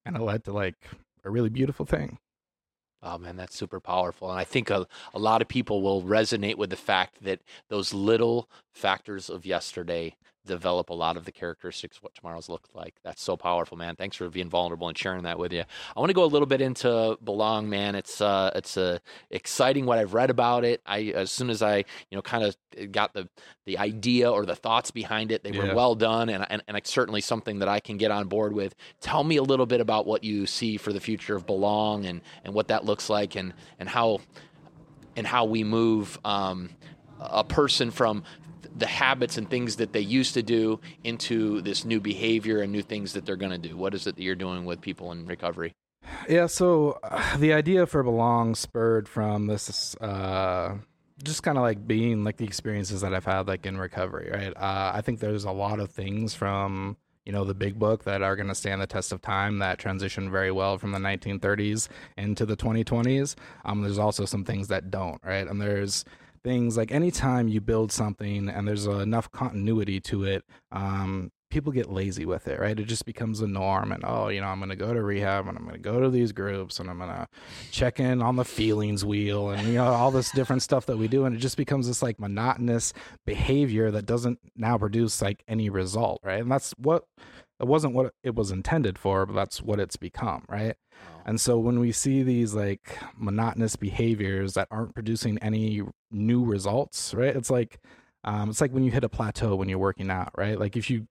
And 0.05 0.15
it 0.15 0.21
led 0.21 0.43
to 0.45 0.51
like 0.51 0.75
a 1.23 1.29
really 1.29 1.49
beautiful 1.49 1.85
thing. 1.85 2.17
Oh 3.01 3.17
man, 3.17 3.37
that's 3.37 3.55
super 3.55 3.79
powerful. 3.79 4.29
And 4.29 4.39
I 4.39 4.43
think 4.43 4.69
a, 4.69 4.85
a 5.13 5.19
lot 5.19 5.41
of 5.41 5.47
people 5.47 5.81
will 5.81 6.01
resonate 6.01 6.55
with 6.55 6.69
the 6.69 6.75
fact 6.75 7.23
that 7.23 7.39
those 7.69 7.93
little 7.93 8.49
factors 8.73 9.29
of 9.29 9.45
yesterday 9.45 10.15
develop 10.49 10.89
a 10.89 10.93
lot 10.93 11.15
of 11.15 11.25
the 11.25 11.31
characteristics 11.31 11.97
of 11.97 12.03
what 12.03 12.15
tomorrow's 12.15 12.49
look 12.49 12.67
like. 12.73 12.95
That's 13.03 13.21
so 13.21 13.37
powerful, 13.37 13.77
man. 13.77 13.95
Thanks 13.95 14.17
for 14.17 14.29
being 14.29 14.49
vulnerable 14.49 14.87
and 14.87 14.97
sharing 14.97 15.23
that 15.23 15.37
with 15.37 15.53
you. 15.53 15.63
I 15.95 15.99
want 15.99 16.09
to 16.09 16.15
go 16.15 16.23
a 16.23 16.25
little 16.25 16.47
bit 16.47 16.59
into 16.59 17.17
belong, 17.23 17.69
man. 17.69 17.95
It's 17.95 18.19
uh 18.19 18.51
it's 18.55 18.75
uh, 18.75 18.97
exciting 19.29 19.85
what 19.85 19.99
I've 19.99 20.13
read 20.13 20.29
about 20.29 20.65
it. 20.65 20.81
I 20.85 21.13
as 21.15 21.31
soon 21.31 21.49
as 21.49 21.61
I, 21.61 21.77
you 21.77 22.15
know, 22.15 22.21
kind 22.21 22.43
of 22.43 22.91
got 22.91 23.13
the 23.13 23.29
the 23.65 23.77
idea 23.77 24.29
or 24.31 24.45
the 24.45 24.55
thoughts 24.55 24.89
behind 24.89 25.31
it, 25.31 25.43
they 25.43 25.51
were 25.51 25.75
well 25.75 25.93
done 25.95 26.29
and, 26.29 26.45
and 26.49 26.63
and 26.67 26.75
it's 26.75 26.89
certainly 26.89 27.21
something 27.21 27.59
that 27.59 27.69
I 27.69 27.79
can 27.79 27.97
get 27.97 28.09
on 28.11 28.27
board 28.27 28.53
with. 28.53 28.73
Tell 28.99 29.23
me 29.23 29.37
a 29.37 29.43
little 29.43 29.67
bit 29.67 29.81
about 29.81 30.07
what 30.07 30.23
you 30.23 30.47
see 30.47 30.77
for 30.77 30.91
the 30.91 30.99
future 30.99 31.35
of 31.35 31.45
belong 31.45 32.05
and 32.05 32.21
and 32.43 32.53
what 32.53 32.69
that 32.69 32.85
looks 32.85 33.09
like 33.09 33.35
and 33.35 33.53
and 33.77 33.87
how 33.87 34.19
and 35.15 35.27
how 35.27 35.45
we 35.45 35.63
move 35.63 36.17
um, 36.25 36.69
a 37.19 37.43
person 37.43 37.91
from 37.91 38.23
the 38.75 38.87
habits 38.87 39.37
and 39.37 39.49
things 39.49 39.77
that 39.77 39.93
they 39.93 39.99
used 39.99 40.33
to 40.33 40.43
do 40.43 40.79
into 41.03 41.61
this 41.61 41.85
new 41.85 41.99
behavior 41.99 42.61
and 42.61 42.71
new 42.71 42.81
things 42.81 43.13
that 43.13 43.25
they're 43.25 43.35
going 43.35 43.51
to 43.51 43.69
do. 43.69 43.77
What 43.77 43.93
is 43.93 44.07
it 44.07 44.15
that 44.15 44.23
you're 44.23 44.35
doing 44.35 44.65
with 44.65 44.81
people 44.81 45.11
in 45.11 45.25
recovery? 45.25 45.73
Yeah, 46.27 46.47
so 46.47 46.99
uh, 47.03 47.37
the 47.37 47.53
idea 47.53 47.85
for 47.85 48.03
belong 48.03 48.55
spurred 48.55 49.07
from 49.07 49.47
this 49.47 49.95
uh 49.97 50.75
just 51.21 51.43
kind 51.43 51.57
of 51.57 51.63
like 51.63 51.85
being 51.85 52.23
like 52.23 52.37
the 52.37 52.45
experiences 52.45 53.01
that 53.01 53.13
I've 53.13 53.25
had 53.25 53.47
like 53.47 53.65
in 53.65 53.77
recovery, 53.77 54.29
right? 54.31 54.55
Uh 54.55 54.91
I 54.93 55.01
think 55.01 55.19
there's 55.19 55.43
a 55.43 55.51
lot 55.51 55.79
of 55.79 55.91
things 55.91 56.33
from 56.33 56.97
you 57.25 57.31
know 57.33 57.43
the 57.43 57.53
big 57.53 57.77
book 57.77 58.05
that 58.05 58.21
are 58.21 58.35
going 58.35 58.47
to 58.47 58.55
stand 58.55 58.81
the 58.81 58.87
test 58.87 59.11
of 59.11 59.21
time 59.21 59.59
that 59.59 59.77
transition 59.77 60.31
very 60.31 60.51
well 60.51 60.77
from 60.77 60.91
the 60.93 60.99
1930s 60.99 61.89
into 62.17 62.45
the 62.45 62.55
2020s. 62.57 63.35
Um 63.65 63.81
there's 63.81 63.99
also 63.99 64.25
some 64.25 64.45
things 64.45 64.69
that 64.69 64.89
don't, 64.89 65.21
right? 65.23 65.47
And 65.47 65.61
there's 65.61 66.05
things 66.43 66.77
like 66.77 66.91
anytime 66.91 67.47
you 67.47 67.61
build 67.61 67.91
something 67.91 68.49
and 68.49 68.67
there's 68.67 68.85
enough 68.85 69.31
continuity 69.31 69.99
to 70.01 70.23
it, 70.23 70.43
um, 70.71 71.31
people 71.49 71.71
get 71.71 71.89
lazy 71.89 72.25
with 72.25 72.47
it, 72.47 72.59
right? 72.59 72.79
It 72.79 72.85
just 72.85 73.05
becomes 73.05 73.41
a 73.41 73.47
norm. 73.47 73.91
And 73.91 74.03
oh, 74.05 74.27
you 74.27 74.39
know, 74.41 74.47
I'm 74.47 74.59
going 74.59 74.69
to 74.69 74.75
go 74.75 74.93
to 74.93 75.01
rehab 75.01 75.47
and 75.47 75.57
I'm 75.57 75.63
going 75.63 75.75
to 75.75 75.81
go 75.81 75.99
to 75.99 76.09
these 76.09 76.31
groups 76.31 76.79
and 76.79 76.89
I'm 76.89 76.97
going 76.97 77.09
to 77.09 77.27
check 77.71 77.99
in 77.99 78.21
on 78.21 78.35
the 78.35 78.45
feelings 78.45 79.03
wheel 79.03 79.49
and, 79.49 79.67
you 79.67 79.75
know, 79.75 79.85
all 79.85 80.11
this 80.11 80.31
different 80.31 80.61
stuff 80.61 80.85
that 80.85 80.97
we 80.97 81.07
do. 81.07 81.25
And 81.25 81.35
it 81.35 81.39
just 81.39 81.57
becomes 81.57 81.87
this 81.87 82.03
like 82.03 82.19
monotonous 82.19 82.93
behavior 83.25 83.91
that 83.91 84.05
doesn't 84.05 84.39
now 84.55 84.77
produce 84.77 85.21
like 85.21 85.43
any 85.47 85.69
result, 85.69 86.21
right? 86.23 86.41
And 86.41 86.51
that's 86.51 86.71
what 86.77 87.05
it 87.59 87.67
wasn't 87.67 87.93
what 87.93 88.13
it 88.23 88.35
was 88.35 88.51
intended 88.51 88.97
for, 88.97 89.25
but 89.25 89.33
that's 89.33 89.61
what 89.61 89.79
it's 89.79 89.97
become, 89.97 90.45
right? 90.47 90.75
And 91.29 91.39
so 91.39 91.59
when 91.59 91.79
we 91.79 91.91
see 91.91 92.23
these 92.23 92.55
like 92.55 92.97
monotonous 93.15 93.75
behaviors 93.75 94.55
that 94.55 94.67
aren't 94.71 94.95
producing 94.95 95.37
any 95.43 95.83
new 96.09 96.43
results, 96.43 97.13
right? 97.13 97.35
It's 97.35 97.51
like 97.51 97.79
um, 98.23 98.49
it's 98.49 98.61
like 98.61 98.71
when 98.71 98.83
you 98.83 98.89
hit 98.89 99.03
a 99.03 99.09
plateau 99.09 99.55
when 99.55 99.69
you're 99.69 99.77
working 99.77 100.09
out, 100.09 100.31
right? 100.35 100.59
Like 100.59 100.75
if 100.75 100.89
you 100.89 101.07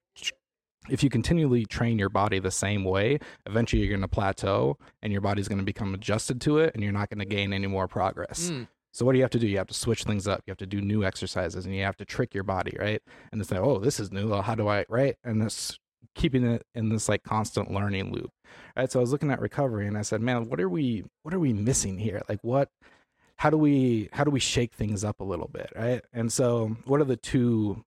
if 0.90 1.04
you 1.04 1.08
continually 1.08 1.66
train 1.66 2.00
your 2.00 2.08
body 2.08 2.40
the 2.40 2.50
same 2.50 2.82
way, 2.82 3.20
eventually 3.46 3.80
you're 3.80 3.90
going 3.90 4.00
to 4.00 4.08
plateau 4.08 4.76
and 5.02 5.12
your 5.12 5.22
body's 5.22 5.46
going 5.46 5.60
to 5.60 5.64
become 5.64 5.94
adjusted 5.94 6.40
to 6.40 6.58
it 6.58 6.74
and 6.74 6.82
you're 6.82 6.92
not 6.92 7.10
going 7.10 7.20
to 7.20 7.24
gain 7.24 7.52
any 7.52 7.68
more 7.68 7.86
progress. 7.86 8.50
Mm. 8.50 8.66
So 8.90 9.04
what 9.06 9.12
do 9.12 9.18
you 9.18 9.22
have 9.22 9.30
to 9.30 9.38
do? 9.38 9.46
You 9.46 9.58
have 9.58 9.68
to 9.68 9.74
switch 9.74 10.02
things 10.02 10.26
up. 10.26 10.42
You 10.46 10.50
have 10.50 10.58
to 10.58 10.66
do 10.66 10.80
new 10.80 11.04
exercises 11.04 11.64
and 11.64 11.76
you 11.76 11.84
have 11.84 11.96
to 11.98 12.04
trick 12.04 12.34
your 12.34 12.42
body, 12.42 12.76
right? 12.76 13.00
And 13.30 13.40
it's 13.40 13.52
like, 13.52 13.60
oh, 13.60 13.78
this 13.78 14.00
is 14.00 14.10
new. 14.10 14.30
Well, 14.30 14.42
how 14.42 14.56
do 14.56 14.66
I, 14.66 14.84
right? 14.88 15.14
And 15.22 15.40
this 15.40 15.78
keeping 16.14 16.44
it 16.44 16.64
in 16.74 16.88
this 16.88 17.08
like 17.08 17.22
constant 17.22 17.70
learning 17.70 18.12
loop. 18.12 18.30
Right. 18.76 18.90
So 18.90 19.00
I 19.00 19.02
was 19.02 19.12
looking 19.12 19.30
at 19.30 19.40
recovery 19.40 19.86
and 19.86 19.96
I 19.96 20.02
said, 20.02 20.20
man, 20.20 20.48
what 20.48 20.60
are 20.60 20.68
we 20.68 21.04
what 21.22 21.34
are 21.34 21.40
we 21.40 21.52
missing 21.52 21.98
here? 21.98 22.22
Like 22.28 22.40
what 22.42 22.70
how 23.36 23.50
do 23.50 23.56
we 23.56 24.08
how 24.12 24.24
do 24.24 24.30
we 24.30 24.40
shake 24.40 24.74
things 24.74 25.04
up 25.04 25.20
a 25.20 25.24
little 25.24 25.48
bit? 25.48 25.72
Right. 25.76 26.02
And 26.12 26.32
so 26.32 26.76
what 26.84 27.00
are 27.00 27.04
the 27.04 27.16
two 27.16 27.84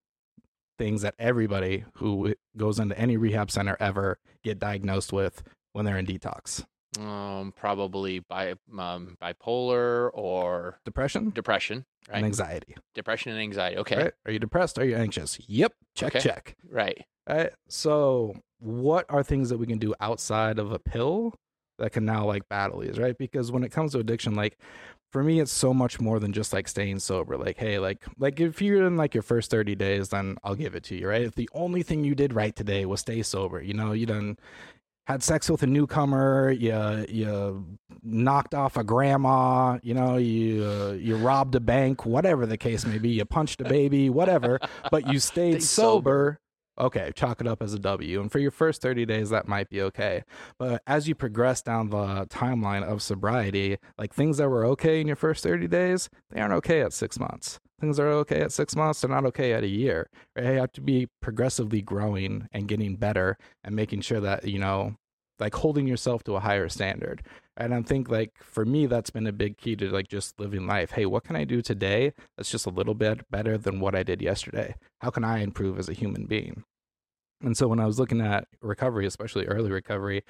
things 0.78 1.02
that 1.02 1.15
everybody 1.19 1.86
who 1.95 2.34
goes 2.58 2.80
into 2.80 2.97
any 2.97 3.17
rehab 3.17 3.52
center 3.52 3.78
ever 3.80 4.17
get 4.43 4.60
diagnosed 4.60 5.13
with 5.13 5.43
when 5.74 5.86
they're 5.86 5.97
in 5.97 6.06
detox? 6.06 6.65
Um, 6.99 7.54
probably 7.56 8.19
bi- 8.19 8.56
um, 8.77 9.15
bipolar 9.21 10.10
or 10.13 10.80
depression. 10.84 11.30
Depression, 11.30 11.86
right? 12.10 12.17
And 12.17 12.25
anxiety. 12.25 12.75
Depression 12.93 13.32
and 13.32 13.39
anxiety. 13.39 13.77
Okay. 13.77 13.97
Right? 13.97 14.13
Are 14.25 14.32
you 14.32 14.39
depressed? 14.39 14.77
Are 14.77 14.86
you 14.86 14.95
anxious? 14.95 15.39
Yep. 15.47 15.73
Check. 15.95 16.15
Okay. 16.15 16.19
Check. 16.19 16.56
Right. 16.69 17.06
Right. 17.30 17.51
So, 17.69 18.36
what 18.60 19.06
are 19.10 19.23
things 19.23 19.49
that 19.49 19.58
we 19.58 19.67
can 19.67 19.77
do 19.77 19.93
outside 20.01 20.60
of 20.60 20.73
a 20.73 20.80
pill 20.80 21.34
that 21.80 21.93
can 21.93 22.04
now 22.04 22.25
like 22.25 22.49
battle 22.49 22.80
these? 22.80 22.99
Right? 22.99 23.17
Because 23.17 23.51
when 23.54 23.63
it 23.63 23.71
comes 23.71 23.93
to 23.93 23.99
addiction, 23.99 24.36
like 24.36 24.58
for 25.13 25.23
me 25.23 25.39
it's 25.39 25.51
so 25.51 25.73
much 25.73 25.99
more 25.99 26.19
than 26.19 26.32
just 26.32 26.54
like 26.54 26.69
staying 26.69 26.97
sober 26.97 27.38
like 27.38 27.58
hey 27.58 27.80
like 27.80 28.06
like 28.17 28.39
if 28.39 28.62
you're 28.62 28.88
in 28.88 28.95
like 28.95 29.13
your 29.13 29.21
first 29.21 29.51
30 29.51 29.75
days 29.75 30.08
then 30.08 30.38
i'll 30.43 30.56
give 30.56 30.73
it 30.73 30.84
to 30.84 30.95
you 30.95 31.06
right 31.06 31.23
if 31.23 31.36
the 31.36 31.49
only 31.54 31.84
thing 31.84 32.04
you 32.04 32.15
did 32.15 32.34
right 32.34 32.56
today 32.56 32.86
was 32.86 33.01
stay 33.01 33.21
sober 33.21 33.62
you 33.62 33.73
know 33.73 33.91
you 33.91 34.06
done 34.06 34.38
had 35.12 35.24
sex 35.24 35.50
with 35.50 35.63
a 35.63 35.67
newcomer 35.67 36.52
you 36.52 37.06
you 37.10 37.65
knocked 38.04 38.56
off 38.56 38.78
a 38.78 38.84
grandma 38.84 39.78
you 39.84 39.93
know 39.93 40.17
you 40.17 40.63
uh, 40.63 40.91
you 40.93 41.15
robbed 41.15 41.56
a 41.56 41.60
bank 41.60 42.06
whatever 42.06 42.45
the 42.45 42.58
case 42.58 42.86
may 42.86 42.97
be 42.97 43.10
you 43.10 43.26
punched 43.26 43.62
a 43.62 43.65
baby 43.65 44.10
whatever 44.10 44.60
but 44.89 45.08
you 45.08 45.19
stayed 45.32 45.62
sober, 45.62 46.39
sober 46.39 46.41
okay, 46.82 47.12
chalk 47.15 47.41
it 47.41 47.47
up 47.47 47.62
as 47.62 47.74
a 47.74 47.80
W. 47.80 48.19
And 48.19 48.32
for 48.32 48.39
your 48.39 48.52
first 48.52 48.82
30 48.82 49.06
days, 49.06 49.30
that 49.30 49.47
might 49.47 49.69
be 49.69 49.82
okay. 49.84 50.24
But 50.58 50.82
as 50.88 51.08
you 51.08 51.15
progress 51.15 51.62
down 51.62 51.89
the 51.89 52.26
timeline 52.28 52.84
of 52.84 53.02
sobriety, 53.02 53.78
like 53.97 54.13
things 54.13 54.38
that 54.38 54.50
were 54.50 54.65
okay 54.67 55.00
in 55.00 55.08
your 55.08 55.15
first 55.15 55.43
30 55.43 55.67
days, 55.67 56.10
they 56.32 56.41
aren't 56.41 56.54
okay 56.56 56.82
at 56.82 56.93
six 56.93 57.19
months. 57.19 57.60
Things 57.80 58.00
are 58.00 58.10
okay 58.10 58.41
at 58.41 58.52
six 58.52 58.76
months, 58.76 59.02
they're 59.02 59.10
not 59.10 59.26
okay 59.26 59.54
at 59.54 59.63
a 59.63 59.67
year. 59.67 60.10
Right? 60.36 60.45
You 60.45 60.60
have 60.60 60.71
to 60.74 60.82
be 60.82 61.08
progressively 61.21 61.82
growing 61.82 62.47
and 62.52 62.67
getting 62.67 62.95
better 62.95 63.38
and 63.63 63.76
making 63.76 64.02
sure 64.02 64.19
that, 64.19 64.45
you 64.45 64.60
know, 64.60 64.95
like 65.41 65.56
holding 65.56 65.88
yourself 65.88 66.23
to 66.23 66.36
a 66.36 66.39
higher 66.39 66.69
standard. 66.69 67.23
And 67.58 67.73
I 67.73 67.82
think 67.82 68.10
like 68.10 68.32
for 68.41 68.63
me, 68.63 68.86
that's 68.86 69.10
been 69.10 69.27
a 69.27 69.34
big 69.34 69.58
key 69.58 69.75
to 69.75 69.89
like 69.89 70.08
just 70.08 70.39
living 70.39 70.67
life. 70.67 70.91
Hey, 70.91 71.06
what 71.06 71.23
can 71.23 71.36
I 71.36 71.43
do 71.43 71.62
today 71.62 72.13
that's 72.38 72.51
just 72.51 72.67
a 72.67 72.69
little 72.69 72.93
bit 72.93 73.30
better 73.30 73.58
than 73.58 73.80
what 73.80 73.95
I 73.95 74.04
did 74.04 74.21
yesterday? 74.21 74.75
How 75.01 75.10
can 75.10 75.23
I 75.23 75.39
improve 75.39 75.77
as 75.77 75.89
a 75.89 75.93
human 75.93 76.25
being? 76.25 76.63
And 77.43 77.58
so 77.58 77.67
when 77.67 77.80
I 77.80 77.88
was 77.88 77.99
looking 77.99 78.21
at 78.21 78.47
recovery, 78.62 79.08
especially 79.08 79.47
early 79.47 79.71
recovery, 79.71 80.23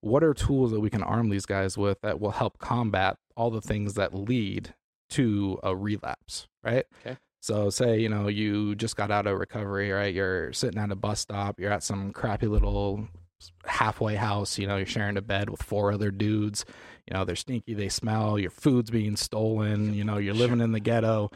what 0.00 0.22
are 0.22 0.32
tools 0.32 0.70
that 0.70 0.80
we 0.80 0.90
can 0.90 1.02
arm 1.02 1.30
these 1.30 1.46
guys 1.46 1.76
with 1.76 1.98
that 2.02 2.20
will 2.20 2.30
help 2.30 2.58
combat 2.58 3.16
all 3.36 3.50
the 3.50 3.60
things 3.60 3.94
that 3.94 4.14
lead 4.14 4.72
to 5.10 5.58
a 5.62 5.74
relapse, 5.74 6.46
right? 6.62 6.84
Okay. 7.04 7.16
So 7.40 7.70
say, 7.70 7.98
you 7.98 8.08
know, 8.08 8.28
you 8.28 8.74
just 8.74 8.96
got 8.96 9.10
out 9.10 9.26
of 9.26 9.38
recovery, 9.38 9.90
right? 9.90 10.14
You're 10.14 10.52
sitting 10.52 10.80
at 10.80 10.92
a 10.92 10.96
bus 10.96 11.20
stop, 11.20 11.58
you're 11.58 11.72
at 11.72 11.82
some 11.82 12.12
crappy 12.12 12.46
little 12.46 13.08
halfway 13.66 14.14
house, 14.14 14.58
you 14.58 14.66
know, 14.66 14.76
you're 14.76 14.86
sharing 14.86 15.16
a 15.16 15.22
bed 15.22 15.50
with 15.50 15.62
four 15.62 15.92
other 15.92 16.10
dudes. 16.10 16.64
You 17.08 17.16
know, 17.16 17.24
they're 17.24 17.36
stinky, 17.36 17.74
they 17.74 17.88
smell, 17.88 18.38
your 18.38 18.50
food's 18.50 18.90
being 18.90 19.16
stolen, 19.16 19.94
you 19.94 20.04
know, 20.04 20.16
you're 20.16 20.34
living 20.34 20.60
in 20.60 20.72
the 20.72 20.80
ghetto. 20.80 21.30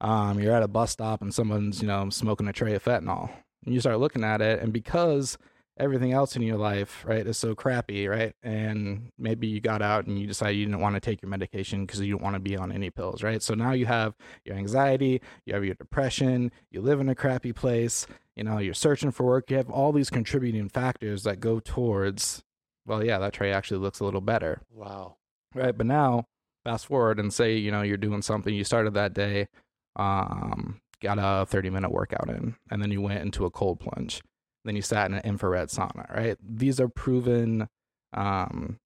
Um, 0.00 0.38
you're 0.38 0.54
at 0.54 0.62
a 0.62 0.68
bus 0.68 0.90
stop 0.90 1.22
and 1.22 1.32
someone's, 1.32 1.80
you 1.80 1.88
know, 1.88 2.10
smoking 2.10 2.48
a 2.48 2.52
tray 2.52 2.74
of 2.74 2.84
fentanyl 2.84 3.30
and 3.64 3.74
you 3.74 3.80
start 3.80 3.98
looking 3.98 4.24
at 4.24 4.40
it 4.40 4.60
and 4.60 4.72
because 4.72 5.38
everything 5.76 6.12
else 6.12 6.36
in 6.36 6.42
your 6.42 6.56
life 6.56 7.04
right 7.06 7.26
is 7.26 7.36
so 7.36 7.54
crappy 7.54 8.06
right 8.06 8.34
and 8.42 9.10
maybe 9.18 9.46
you 9.46 9.60
got 9.60 9.82
out 9.82 10.06
and 10.06 10.18
you 10.18 10.26
decided 10.26 10.56
you 10.56 10.64
didn't 10.66 10.80
want 10.80 10.94
to 10.94 11.00
take 11.00 11.20
your 11.20 11.28
medication 11.28 11.84
because 11.84 12.00
you 12.00 12.12
don't 12.12 12.22
want 12.22 12.34
to 12.34 12.40
be 12.40 12.56
on 12.56 12.70
any 12.70 12.90
pills 12.90 13.22
right? 13.22 13.42
So 13.42 13.54
now 13.54 13.72
you 13.72 13.86
have 13.86 14.14
your 14.44 14.56
anxiety 14.56 15.20
you 15.44 15.54
have 15.54 15.64
your 15.64 15.74
depression 15.74 16.52
you 16.70 16.80
live 16.80 17.00
in 17.00 17.08
a 17.08 17.14
crappy 17.14 17.52
place 17.52 18.06
you 18.36 18.44
know 18.44 18.58
you're 18.58 18.74
searching 18.74 19.10
for 19.10 19.24
work 19.24 19.50
you 19.50 19.56
have 19.56 19.70
all 19.70 19.92
these 19.92 20.10
contributing 20.10 20.68
factors 20.68 21.24
that 21.24 21.40
go 21.40 21.58
towards 21.58 22.44
well 22.86 23.04
yeah 23.04 23.18
that 23.18 23.32
tray 23.32 23.52
actually 23.52 23.80
looks 23.80 24.00
a 24.00 24.04
little 24.04 24.20
better. 24.20 24.60
Wow. 24.70 25.16
Right 25.54 25.76
but 25.76 25.86
now 25.86 26.26
fast 26.64 26.86
forward 26.86 27.18
and 27.18 27.32
say 27.32 27.56
you 27.56 27.70
know 27.70 27.82
you're 27.82 27.96
doing 27.96 28.22
something 28.22 28.54
you 28.54 28.64
started 28.64 28.94
that 28.94 29.12
day 29.12 29.48
um 29.96 30.80
got 31.04 31.18
a 31.20 31.46
30 31.46 31.70
minute 31.70 31.92
workout 31.92 32.28
in, 32.28 32.56
and 32.70 32.82
then 32.82 32.90
you 32.90 33.00
went 33.00 33.20
into 33.20 33.44
a 33.44 33.50
cold 33.50 33.78
plunge. 33.78 34.22
Then 34.64 34.76
you 34.76 34.82
sat 34.82 35.10
in 35.10 35.14
an 35.14 35.22
infrared 35.24 35.68
sauna, 35.68 36.12
right? 36.14 36.36
These 36.42 36.80
are 36.80 36.88
proven, 36.88 37.68
um, 38.12 38.78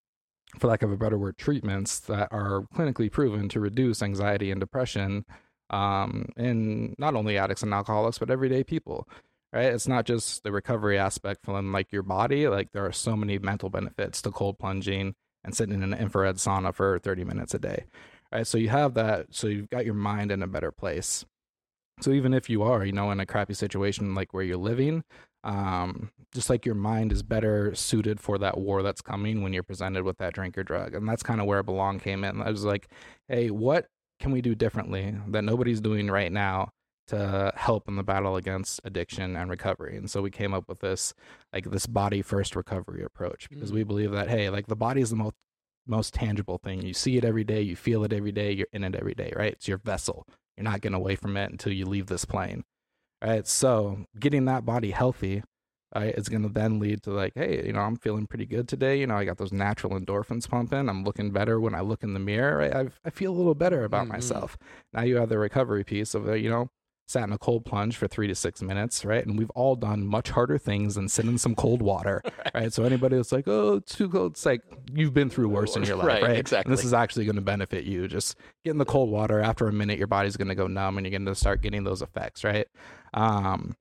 for 0.57 0.67
lack 0.67 0.81
of 0.81 0.91
a 0.91 0.97
better 0.97 1.17
word, 1.17 1.37
treatments 1.37 1.99
that 2.01 2.29
are 2.31 2.63
clinically 2.75 3.11
proven 3.11 3.47
to 3.49 3.59
reduce 3.59 4.01
anxiety 4.01 4.51
and 4.51 4.59
depression 4.59 5.25
um, 5.69 6.29
in 6.37 6.95
not 6.97 7.15
only 7.15 7.37
addicts 7.37 7.63
and 7.63 7.73
alcoholics, 7.73 8.17
but 8.17 8.31
everyday 8.31 8.63
people. 8.63 9.07
Right? 9.53 9.65
It's 9.65 9.87
not 9.87 10.05
just 10.05 10.43
the 10.43 10.51
recovery 10.51 10.97
aspect 10.97 11.45
from 11.45 11.71
like 11.71 11.91
your 11.91 12.03
body. 12.03 12.47
Like 12.47 12.71
there 12.73 12.85
are 12.85 12.91
so 12.91 13.15
many 13.15 13.39
mental 13.39 13.69
benefits 13.69 14.21
to 14.23 14.31
cold 14.31 14.59
plunging 14.59 15.15
and 15.43 15.55
sitting 15.55 15.75
in 15.75 15.83
an 15.83 15.93
infrared 15.93 16.35
sauna 16.35 16.73
for 16.73 16.99
30 16.99 17.23
minutes 17.23 17.53
a 17.53 17.59
day. 17.59 17.85
Right? 18.31 18.45
So 18.45 18.57
you 18.57 18.69
have 18.69 18.93
that. 18.95 19.27
So 19.31 19.47
you've 19.47 19.69
got 19.69 19.85
your 19.85 19.93
mind 19.93 20.31
in 20.31 20.43
a 20.43 20.47
better 20.47 20.71
place. 20.71 21.25
So 22.01 22.11
even 22.11 22.33
if 22.33 22.49
you 22.49 22.61
are, 22.63 22.85
you 22.85 22.91
know, 22.91 23.09
in 23.11 23.19
a 23.19 23.25
crappy 23.25 23.53
situation 23.53 24.13
like 24.13 24.33
where 24.33 24.43
you're 24.43 24.57
living, 24.57 25.03
um, 25.47 26.11
just 26.33 26.49
like 26.49 26.65
your 26.65 26.75
mind 26.75 27.13
is 27.13 27.23
better 27.23 27.73
suited 27.73 28.19
for 28.19 28.37
that 28.37 28.57
war 28.57 28.83
that's 28.83 29.01
coming 29.01 29.41
when 29.41 29.53
you're 29.53 29.63
presented 29.63 30.03
with 30.03 30.17
that 30.17 30.33
drink 30.33 30.57
or 30.57 30.63
drug. 30.63 30.93
And 30.93 31.07
that's 31.07 31.23
kind 31.23 31.39
of 31.39 31.47
where 31.47 31.63
Belong 31.63 31.99
came 31.99 32.25
in. 32.25 32.41
I 32.41 32.51
was 32.51 32.65
like, 32.65 32.89
hey, 33.29 33.49
what 33.49 33.87
can 34.19 34.31
we 34.31 34.41
do 34.41 34.53
differently 34.53 35.15
that 35.29 35.45
nobody's 35.45 35.79
doing 35.79 36.11
right 36.11 36.31
now 36.31 36.71
to 37.07 37.53
help 37.55 37.87
in 37.87 37.95
the 37.95 38.03
battle 38.03 38.35
against 38.35 38.81
addiction 38.83 39.37
and 39.37 39.49
recovery? 39.49 39.95
And 39.95 40.11
so 40.11 40.21
we 40.21 40.31
came 40.31 40.53
up 40.53 40.65
with 40.67 40.81
this 40.81 41.13
like 41.53 41.71
this 41.71 41.87
body 41.87 42.21
first 42.21 42.53
recovery 42.53 43.03
approach 43.03 43.49
because 43.49 43.69
mm-hmm. 43.69 43.77
we 43.77 43.83
believe 43.85 44.11
that 44.11 44.29
hey, 44.29 44.49
like 44.49 44.67
the 44.67 44.75
body 44.75 44.99
is 44.99 45.09
the 45.09 45.15
most 45.15 45.35
most 45.87 46.13
tangible 46.13 46.59
thing. 46.61 46.81
You 46.81 46.93
see 46.93 47.15
it 47.15 47.23
every 47.23 47.45
day, 47.45 47.61
you 47.61 47.77
feel 47.77 48.03
it 48.03 48.11
every 48.11 48.33
day, 48.33 48.51
you're 48.51 48.67
in 48.73 48.83
it 48.83 48.95
every 48.95 49.15
day, 49.15 49.31
right? 49.33 49.53
It's 49.53 49.69
your 49.69 49.77
vessel. 49.77 50.27
You're 50.57 50.65
not 50.65 50.81
getting 50.81 50.95
away 50.97 51.15
from 51.15 51.37
it 51.37 51.49
until 51.49 51.71
you 51.71 51.85
leave 51.85 52.07
this 52.07 52.25
plane. 52.25 52.65
Right. 53.23 53.47
So 53.47 54.05
getting 54.19 54.45
that 54.45 54.65
body 54.65 54.91
healthy 54.91 55.43
right, 55.95 56.13
is 56.13 56.29
going 56.29 56.43
to 56.43 56.49
then 56.49 56.79
lead 56.79 57.01
to 57.03 57.11
like, 57.11 57.33
hey, 57.35 57.65
you 57.65 57.73
know, 57.73 57.79
I'm 57.79 57.95
feeling 57.95 58.27
pretty 58.27 58.45
good 58.45 58.67
today. 58.67 58.99
You 58.99 59.07
know, 59.07 59.15
I 59.15 59.25
got 59.25 59.37
those 59.37 59.51
natural 59.51 59.99
endorphins 59.99 60.47
pumping. 60.47 60.87
I'm 60.87 61.03
looking 61.03 61.31
better 61.31 61.59
when 61.59 61.73
I 61.73 61.81
look 61.81 62.03
in 62.03 62.13
the 62.13 62.19
mirror. 62.19 62.57
Right? 62.57 62.75
I, 62.75 62.87
I 63.03 63.09
feel 63.09 63.31
a 63.31 63.37
little 63.37 63.55
better 63.55 63.83
about 63.83 64.03
mm-hmm. 64.03 64.13
myself. 64.13 64.57
Now 64.93 65.01
you 65.01 65.17
have 65.17 65.29
the 65.29 65.39
recovery 65.39 65.83
piece 65.83 66.13
of, 66.13 66.27
it, 66.27 66.41
you 66.41 66.49
know, 66.49 66.69
sat 67.07 67.23
in 67.23 67.31
a 67.31 67.37
cold 67.37 67.65
plunge 67.65 67.95
for 67.95 68.07
three 68.07 68.27
to 68.27 68.35
six 68.35 68.61
minutes, 68.61 69.05
right? 69.05 69.25
And 69.25 69.39
we've 69.39 69.49
all 69.51 69.75
done 69.75 70.05
much 70.05 70.29
harder 70.29 70.57
things 70.57 70.95
than 70.95 71.07
sit 71.07 71.25
in 71.25 71.37
some 71.37 71.55
cold 71.55 71.81
water, 71.81 72.21
right? 72.25 72.51
right? 72.53 72.73
So 72.73 72.83
anybody 72.83 73.15
that's 73.15 73.31
like, 73.31 73.47
oh, 73.47 73.75
it's 73.75 73.95
too 73.95 74.09
cold, 74.09 74.33
it's 74.33 74.45
like 74.45 74.61
you've 74.93 75.13
been 75.13 75.29
through 75.29 75.47
worse 75.47 75.77
in 75.77 75.83
your 75.83 75.95
life, 75.97 76.07
right? 76.07 76.23
right? 76.23 76.37
Exactly. 76.37 76.69
And 76.69 76.77
this 76.77 76.85
is 76.85 76.93
actually 76.93 77.25
going 77.25 77.37
to 77.37 77.41
benefit 77.41 77.85
you. 77.85 78.07
Just 78.07 78.35
get 78.65 78.71
in 78.71 78.77
the 78.77 78.85
cold 78.85 79.09
water. 79.09 79.39
After 79.39 79.67
a 79.67 79.73
minute, 79.73 79.97
your 79.97 80.07
body's 80.07 80.35
going 80.35 80.49
to 80.49 80.55
go 80.55 80.67
numb, 80.67 80.97
and 80.97 81.05
you're 81.05 81.17
going 81.17 81.25
to 81.25 81.35
start 81.35 81.61
getting 81.61 81.85
those 81.85 82.01
effects, 82.01 82.43
right? 82.43 82.67
Um, 83.13 83.75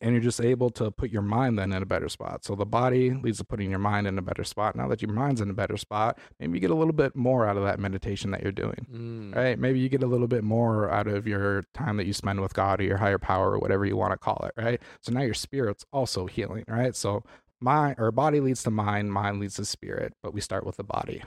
and 0.00 0.12
you're 0.12 0.22
just 0.22 0.40
able 0.40 0.70
to 0.70 0.90
put 0.90 1.10
your 1.10 1.22
mind 1.22 1.58
then 1.58 1.72
in 1.72 1.82
a 1.82 1.86
better 1.86 2.08
spot. 2.08 2.44
So 2.44 2.54
the 2.54 2.66
body 2.66 3.10
leads 3.10 3.38
to 3.38 3.44
putting 3.44 3.70
your 3.70 3.78
mind 3.78 4.06
in 4.06 4.18
a 4.18 4.22
better 4.22 4.44
spot. 4.44 4.76
Now 4.76 4.88
that 4.88 5.02
your 5.02 5.12
mind's 5.12 5.40
in 5.40 5.50
a 5.50 5.54
better 5.54 5.76
spot, 5.76 6.18
maybe 6.38 6.54
you 6.54 6.60
get 6.60 6.70
a 6.70 6.74
little 6.74 6.92
bit 6.92 7.16
more 7.16 7.46
out 7.46 7.56
of 7.56 7.64
that 7.64 7.80
meditation 7.80 8.30
that 8.30 8.42
you're 8.42 8.52
doing, 8.52 8.86
mm. 8.90 9.34
right? 9.34 9.58
Maybe 9.58 9.78
you 9.78 9.88
get 9.88 10.02
a 10.02 10.06
little 10.06 10.28
bit 10.28 10.44
more 10.44 10.90
out 10.90 11.06
of 11.06 11.26
your 11.26 11.64
time 11.74 11.96
that 11.96 12.06
you 12.06 12.12
spend 12.12 12.40
with 12.40 12.54
God 12.54 12.80
or 12.80 12.84
your 12.84 12.98
higher 12.98 13.18
power 13.18 13.52
or 13.52 13.58
whatever 13.58 13.84
you 13.84 13.96
want 13.96 14.12
to 14.12 14.18
call 14.18 14.44
it, 14.46 14.60
right? 14.62 14.80
So 15.00 15.12
now 15.12 15.22
your 15.22 15.34
spirit's 15.34 15.84
also 15.92 16.26
healing, 16.26 16.64
right? 16.68 16.94
So 16.94 17.24
mind 17.60 17.96
or 17.98 18.12
body 18.12 18.40
leads 18.40 18.62
to 18.64 18.70
mind, 18.70 19.12
mind 19.12 19.40
leads 19.40 19.54
to 19.54 19.64
spirit, 19.64 20.14
but 20.22 20.32
we 20.32 20.40
start 20.40 20.64
with 20.64 20.76
the 20.76 20.84
body. 20.84 21.22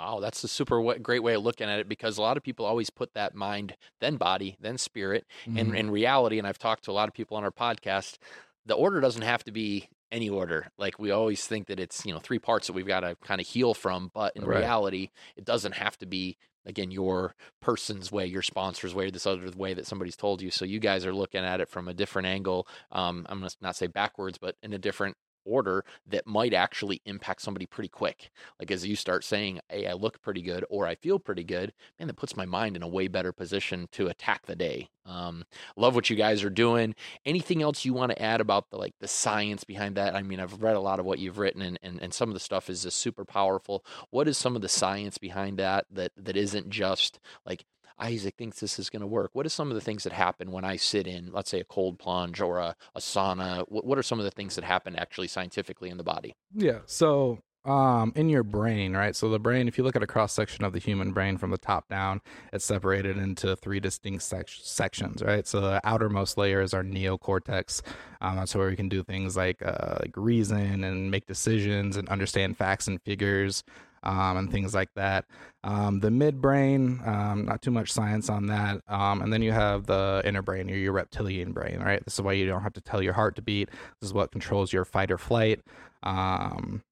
Wow, 0.00 0.20
that's 0.20 0.42
a 0.44 0.48
super 0.48 0.82
great 0.98 1.22
way 1.22 1.34
of 1.34 1.42
looking 1.42 1.68
at 1.68 1.78
it 1.78 1.88
because 1.88 2.16
a 2.16 2.22
lot 2.22 2.38
of 2.38 2.42
people 2.42 2.64
always 2.64 2.88
put 2.88 3.12
that 3.14 3.34
mind, 3.34 3.76
then 4.00 4.16
body, 4.16 4.56
then 4.58 4.78
spirit. 4.78 5.26
Mm-hmm. 5.46 5.58
And 5.58 5.76
in 5.76 5.90
reality, 5.90 6.38
and 6.38 6.46
I've 6.46 6.58
talked 6.58 6.84
to 6.84 6.90
a 6.90 6.92
lot 6.92 7.08
of 7.08 7.14
people 7.14 7.36
on 7.36 7.44
our 7.44 7.50
podcast, 7.50 8.16
the 8.64 8.74
order 8.74 9.00
doesn't 9.00 9.22
have 9.22 9.44
to 9.44 9.52
be 9.52 9.88
any 10.10 10.30
order. 10.30 10.68
Like 10.78 10.98
we 10.98 11.10
always 11.10 11.46
think 11.46 11.66
that 11.66 11.78
it's, 11.78 12.06
you 12.06 12.14
know, 12.14 12.18
three 12.18 12.38
parts 12.38 12.66
that 12.66 12.72
we've 12.72 12.86
got 12.86 13.00
to 13.00 13.14
kind 13.22 13.42
of 13.42 13.46
heal 13.46 13.74
from, 13.74 14.10
but 14.14 14.34
in 14.36 14.44
Right. 14.44 14.60
reality, 14.60 15.10
it 15.36 15.44
doesn't 15.44 15.72
have 15.72 15.98
to 15.98 16.06
be 16.06 16.38
again 16.64 16.90
your 16.90 17.34
person's 17.60 18.10
way, 18.10 18.24
your 18.26 18.42
sponsor's 18.42 18.94
way, 18.94 19.10
this 19.10 19.26
other 19.26 19.50
way 19.54 19.74
that 19.74 19.86
somebody's 19.86 20.16
told 20.16 20.40
you. 20.40 20.50
So 20.50 20.64
you 20.64 20.78
guys 20.80 21.04
are 21.04 21.14
looking 21.14 21.44
at 21.44 21.60
it 21.60 21.68
from 21.68 21.88
a 21.88 21.94
different 21.94 22.26
angle. 22.26 22.66
Um, 22.90 23.26
I'm 23.28 23.40
gonna 23.40 23.50
not 23.60 23.76
say 23.76 23.86
backwards, 23.86 24.38
but 24.38 24.56
in 24.62 24.72
a 24.72 24.78
different 24.78 25.16
order 25.44 25.84
that 26.06 26.26
might 26.26 26.54
actually 26.54 27.00
impact 27.04 27.42
somebody 27.42 27.66
pretty 27.66 27.88
quick. 27.88 28.30
Like 28.58 28.70
as 28.70 28.86
you 28.86 28.96
start 28.96 29.24
saying, 29.24 29.60
"Hey, 29.68 29.86
I 29.86 29.92
look 29.94 30.20
pretty 30.20 30.42
good," 30.42 30.64
or 30.70 30.86
"I 30.86 30.94
feel 30.94 31.18
pretty 31.18 31.44
good," 31.44 31.72
man, 31.98 32.08
that 32.08 32.16
puts 32.16 32.36
my 32.36 32.46
mind 32.46 32.76
in 32.76 32.82
a 32.82 32.88
way 32.88 33.08
better 33.08 33.32
position 33.32 33.88
to 33.92 34.08
attack 34.08 34.46
the 34.46 34.56
day. 34.56 34.90
Um, 35.06 35.44
love 35.76 35.94
what 35.94 36.10
you 36.10 36.16
guys 36.16 36.44
are 36.44 36.50
doing. 36.50 36.94
Anything 37.24 37.62
else 37.62 37.84
you 37.84 37.94
want 37.94 38.12
to 38.12 38.22
add 38.22 38.40
about 38.40 38.70
the 38.70 38.76
like 38.76 38.94
the 39.00 39.08
science 39.08 39.64
behind 39.64 39.96
that? 39.96 40.14
I 40.14 40.22
mean, 40.22 40.40
I've 40.40 40.62
read 40.62 40.76
a 40.76 40.80
lot 40.80 41.00
of 41.00 41.06
what 41.06 41.18
you've 41.18 41.38
written, 41.38 41.62
and 41.62 41.78
and, 41.82 42.00
and 42.00 42.14
some 42.14 42.28
of 42.28 42.34
the 42.34 42.40
stuff 42.40 42.70
is 42.70 42.82
just 42.82 42.98
super 42.98 43.24
powerful. 43.24 43.84
What 44.10 44.28
is 44.28 44.38
some 44.38 44.56
of 44.56 44.62
the 44.62 44.68
science 44.68 45.18
behind 45.18 45.58
that 45.58 45.86
that 45.90 46.12
that 46.16 46.36
isn't 46.36 46.70
just 46.70 47.18
like 47.46 47.64
Isaac 48.00 48.36
thinks 48.36 48.60
this 48.60 48.78
is 48.78 48.90
going 48.90 49.00
to 49.00 49.06
work. 49.06 49.30
What 49.34 49.46
are 49.46 49.50
some 49.50 49.68
of 49.68 49.74
the 49.74 49.80
things 49.80 50.04
that 50.04 50.12
happen 50.12 50.50
when 50.50 50.64
I 50.64 50.76
sit 50.76 51.06
in, 51.06 51.30
let's 51.32 51.50
say, 51.50 51.60
a 51.60 51.64
cold 51.64 51.98
plunge 51.98 52.40
or 52.40 52.58
a, 52.58 52.74
a 52.94 53.00
sauna? 53.00 53.64
What, 53.68 53.84
what 53.84 53.98
are 53.98 54.02
some 54.02 54.18
of 54.18 54.24
the 54.24 54.30
things 54.30 54.54
that 54.54 54.64
happen 54.64 54.96
actually 54.96 55.28
scientifically 55.28 55.90
in 55.90 55.96
the 55.96 56.04
body? 56.04 56.34
Yeah. 56.54 56.78
So, 56.86 57.42
um, 57.64 58.12
in 58.16 58.30
your 58.30 58.42
brain, 58.42 58.94
right? 58.94 59.14
So 59.14 59.28
the 59.28 59.38
brain, 59.38 59.68
if 59.68 59.76
you 59.76 59.84
look 59.84 59.94
at 59.94 60.02
a 60.02 60.06
cross 60.06 60.32
section 60.32 60.64
of 60.64 60.72
the 60.72 60.78
human 60.78 61.12
brain 61.12 61.36
from 61.36 61.50
the 61.50 61.58
top 61.58 61.88
down, 61.90 62.22
it's 62.54 62.64
separated 62.64 63.18
into 63.18 63.54
three 63.54 63.80
distinct 63.80 64.22
sec- 64.22 64.48
sections, 64.48 65.22
right? 65.22 65.46
So 65.46 65.60
the 65.60 65.80
outermost 65.84 66.38
layer 66.38 66.62
is 66.62 66.72
our 66.72 66.82
neocortex. 66.82 67.82
Um, 68.22 68.36
that's 68.36 68.54
where 68.54 68.68
we 68.68 68.76
can 68.76 68.88
do 68.88 69.02
things 69.02 69.36
like 69.36 69.62
uh, 69.62 69.98
like 70.00 70.16
reason 70.16 70.84
and 70.84 71.10
make 71.10 71.26
decisions 71.26 71.96
and 71.98 72.08
understand 72.08 72.56
facts 72.56 72.88
and 72.88 73.00
figures. 73.02 73.62
Um, 74.02 74.38
and 74.38 74.50
things 74.50 74.74
like 74.74 74.88
that. 74.94 75.26
Um, 75.62 76.00
the 76.00 76.08
midbrain, 76.08 77.06
um, 77.06 77.44
not 77.44 77.60
too 77.60 77.70
much 77.70 77.92
science 77.92 78.30
on 78.30 78.46
that. 78.46 78.80
Um, 78.88 79.20
and 79.20 79.30
then 79.30 79.42
you 79.42 79.52
have 79.52 79.84
the 79.86 80.22
inner 80.24 80.40
brain 80.40 80.70
or 80.70 80.74
your 80.74 80.92
reptilian 80.92 81.52
brain, 81.52 81.80
right? 81.80 82.02
This 82.04 82.14
is 82.14 82.22
why 82.22 82.32
you 82.32 82.46
don't 82.46 82.62
have 82.62 82.72
to 82.74 82.80
tell 82.80 83.02
your 83.02 83.12
heart 83.12 83.36
to 83.36 83.42
beat. 83.42 83.68
This 84.00 84.08
is 84.08 84.14
what 84.14 84.32
controls 84.32 84.72
your 84.72 84.86
fight 84.86 85.10
or 85.10 85.18
flight. 85.18 85.60
Um, 86.02 86.82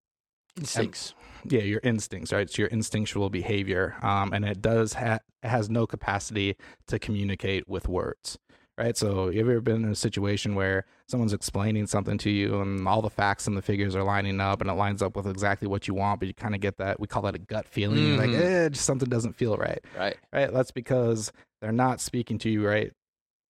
Instincts. 0.59 1.15
yeah, 1.49 1.61
your 1.61 1.81
instincts, 1.85 2.33
right? 2.33 2.43
It's 2.43 2.59
your 2.59 2.69
instinctual 2.69 3.31
behavior, 3.31 3.95
um, 4.03 4.33
and 4.33 4.45
it 4.45 4.61
does 4.61 4.95
ha- 4.95 5.21
it 5.43 5.49
has 5.49 5.71
no 5.71 5.87
capacity 5.87 6.57
to 6.89 6.99
communicate 6.99 7.69
with 7.69 7.89
words, 7.89 8.39
right? 8.79 8.97
So, 8.97 9.29
you 9.29 9.41
ever 9.41 9.61
been 9.61 9.85
in 9.85 9.91
a 9.91 9.95
situation 9.95 10.55
where 10.55 10.85
someone's 11.09 11.33
explaining 11.33 11.87
something 11.89 12.17
to 12.19 12.31
you, 12.31 12.61
and 12.61 12.87
all 12.87 13.03
the 13.03 13.11
facts 13.11 13.47
and 13.47 13.57
the 13.57 13.63
figures 13.63 13.95
are 13.97 14.03
lining 14.05 14.41
up, 14.41 14.61
and 14.61 14.71
it 14.71 14.75
lines 14.75 15.03
up 15.03 15.17
with 15.17 15.27
exactly 15.27 15.67
what 15.69 15.89
you 15.89 15.95
want, 15.95 16.21
but 16.21 16.29
you 16.29 16.35
kind 16.35 16.55
of 16.55 16.61
get 16.61 16.79
that 16.79 17.01
we 17.01 17.07
call 17.07 17.23
that 17.23 17.35
a 17.35 17.39
gut 17.39 17.67
feeling. 17.67 17.99
You're 18.07 18.17
like, 18.19 18.31
eh, 18.31 18.69
just 18.71 18.85
something 18.85 19.09
doesn't 19.09 19.35
feel 19.35 19.57
right, 19.57 19.81
Right. 19.97 20.17
right? 20.33 20.53
That's 20.53 20.71
because 20.71 21.33
they're 21.61 21.73
not 21.73 22.01
speaking 22.01 22.39
to 22.39 22.49
you, 22.51 22.67
right? 22.67 22.93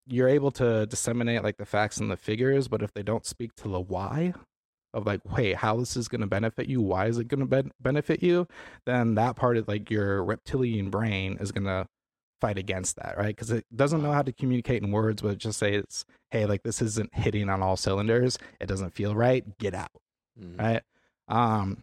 You're 0.07 0.29
able 0.29 0.51
to 0.53 0.87
disseminate 0.87 1.43
like 1.45 1.59
the 1.59 1.67
facts 1.67 1.99
and 1.99 2.11
the 2.11 2.17
figures, 2.17 2.67
but 2.67 2.83
if 2.83 2.95
they 2.95 3.03
don't 3.03 3.27
speak 3.27 3.55
to 3.57 3.69
the 3.69 3.81
why, 3.81 4.33
of 4.95 5.05
like, 5.07 5.21
wait, 5.37 5.57
how 5.57 5.77
this 5.77 5.99
is 5.99 6.09
going 6.09 6.23
to 6.23 6.27
benefit 6.27 6.67
you? 6.67 6.81
Why 6.81 7.07
is 7.09 7.19
it 7.19 7.29
going 7.29 7.41
to 7.41 7.47
ben- 7.47 7.73
benefit 7.79 8.23
you? 8.23 8.47
Then 8.87 9.17
that 9.17 9.37
part 9.37 9.59
of 9.59 9.69
like 9.69 9.91
your 9.91 10.25
reptilian 10.25 10.89
brain 10.89 11.37
is 11.41 11.53
going 11.53 11.67
to 11.67 11.87
fight 12.41 12.59
against 12.59 12.97
that, 12.97 13.17
right? 13.17 13.35
Because 13.35 13.51
it 13.51 13.65
doesn't 13.75 14.03
know 14.03 14.13
how 14.13 14.23
to 14.23 14.33
communicate 14.33 14.83
in 14.83 14.91
words, 14.91 15.23
but 15.23 15.39
just 15.39 15.59
say 15.59 15.75
it's, 15.75 16.05
hey, 16.31 16.47
like 16.47 16.63
this 16.63 16.81
isn't 16.83 17.15
hitting 17.15 17.49
on 17.49 17.63
all 17.63 17.77
cylinders. 17.77 18.39
It 18.61 18.67
doesn't 18.67 18.95
feel 18.95 19.15
right. 19.15 19.45
Get 19.59 19.75
out, 19.75 19.91
Mhm. 20.41 20.59
right? 20.59 20.83
Um, 21.29 21.83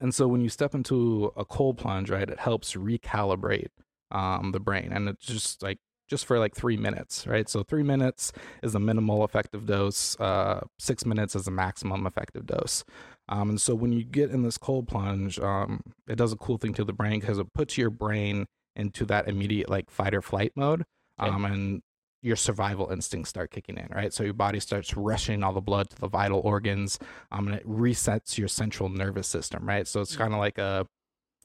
and 0.00 0.14
so 0.14 0.28
when 0.28 0.40
you 0.40 0.48
step 0.48 0.74
into 0.74 1.32
a 1.36 1.44
cold 1.44 1.78
plunge, 1.78 2.10
right, 2.10 2.28
it 2.28 2.38
helps 2.40 2.74
recalibrate 2.74 3.68
um 4.10 4.52
the 4.52 4.60
brain, 4.60 4.90
and 4.90 5.06
it's 5.08 5.26
just 5.26 5.62
like 5.62 5.78
just 6.08 6.24
for 6.24 6.38
like 6.38 6.54
three 6.54 6.78
minutes, 6.78 7.26
right? 7.26 7.46
So 7.50 7.62
three 7.62 7.82
minutes 7.82 8.32
is 8.62 8.74
a 8.74 8.80
minimal 8.80 9.22
effective 9.24 9.66
dose. 9.66 10.18
Uh, 10.18 10.60
six 10.78 11.04
minutes 11.04 11.36
is 11.36 11.46
a 11.46 11.50
maximum 11.50 12.06
effective 12.06 12.46
dose. 12.46 12.82
Um, 13.28 13.50
and 13.50 13.60
so 13.60 13.74
when 13.74 13.92
you 13.92 14.04
get 14.04 14.30
in 14.30 14.42
this 14.42 14.56
cold 14.56 14.88
plunge, 14.88 15.38
um, 15.38 15.82
it 16.06 16.16
does 16.16 16.32
a 16.32 16.36
cool 16.36 16.56
thing 16.56 16.72
to 16.74 16.84
the 16.84 16.94
brain 16.94 17.20
because 17.20 17.38
it 17.38 17.52
puts 17.52 17.76
your 17.76 17.90
brain 17.90 18.46
into 18.78 19.04
that 19.06 19.28
immediate 19.28 19.68
like 19.68 19.90
fight 19.90 20.14
or 20.14 20.22
flight 20.22 20.52
mode. 20.56 20.84
Okay. 21.20 21.30
Um, 21.30 21.44
and 21.44 21.82
your 22.22 22.36
survival 22.36 22.90
instincts 22.90 23.28
start 23.30 23.50
kicking 23.50 23.76
in, 23.76 23.88
right? 23.94 24.12
So 24.12 24.24
your 24.24 24.32
body 24.34 24.58
starts 24.60 24.96
rushing 24.96 25.42
all 25.44 25.52
the 25.52 25.60
blood 25.60 25.90
to 25.90 26.00
the 26.00 26.08
vital 26.08 26.40
organs, 26.40 26.98
um, 27.30 27.46
and 27.48 27.56
it 27.56 27.66
resets 27.68 28.36
your 28.38 28.48
central 28.48 28.88
nervous 28.88 29.28
system, 29.28 29.66
right? 29.68 29.86
So 29.86 30.00
it's 30.00 30.16
kind 30.16 30.32
of 30.32 30.40
like 30.40 30.58
a, 30.58 30.86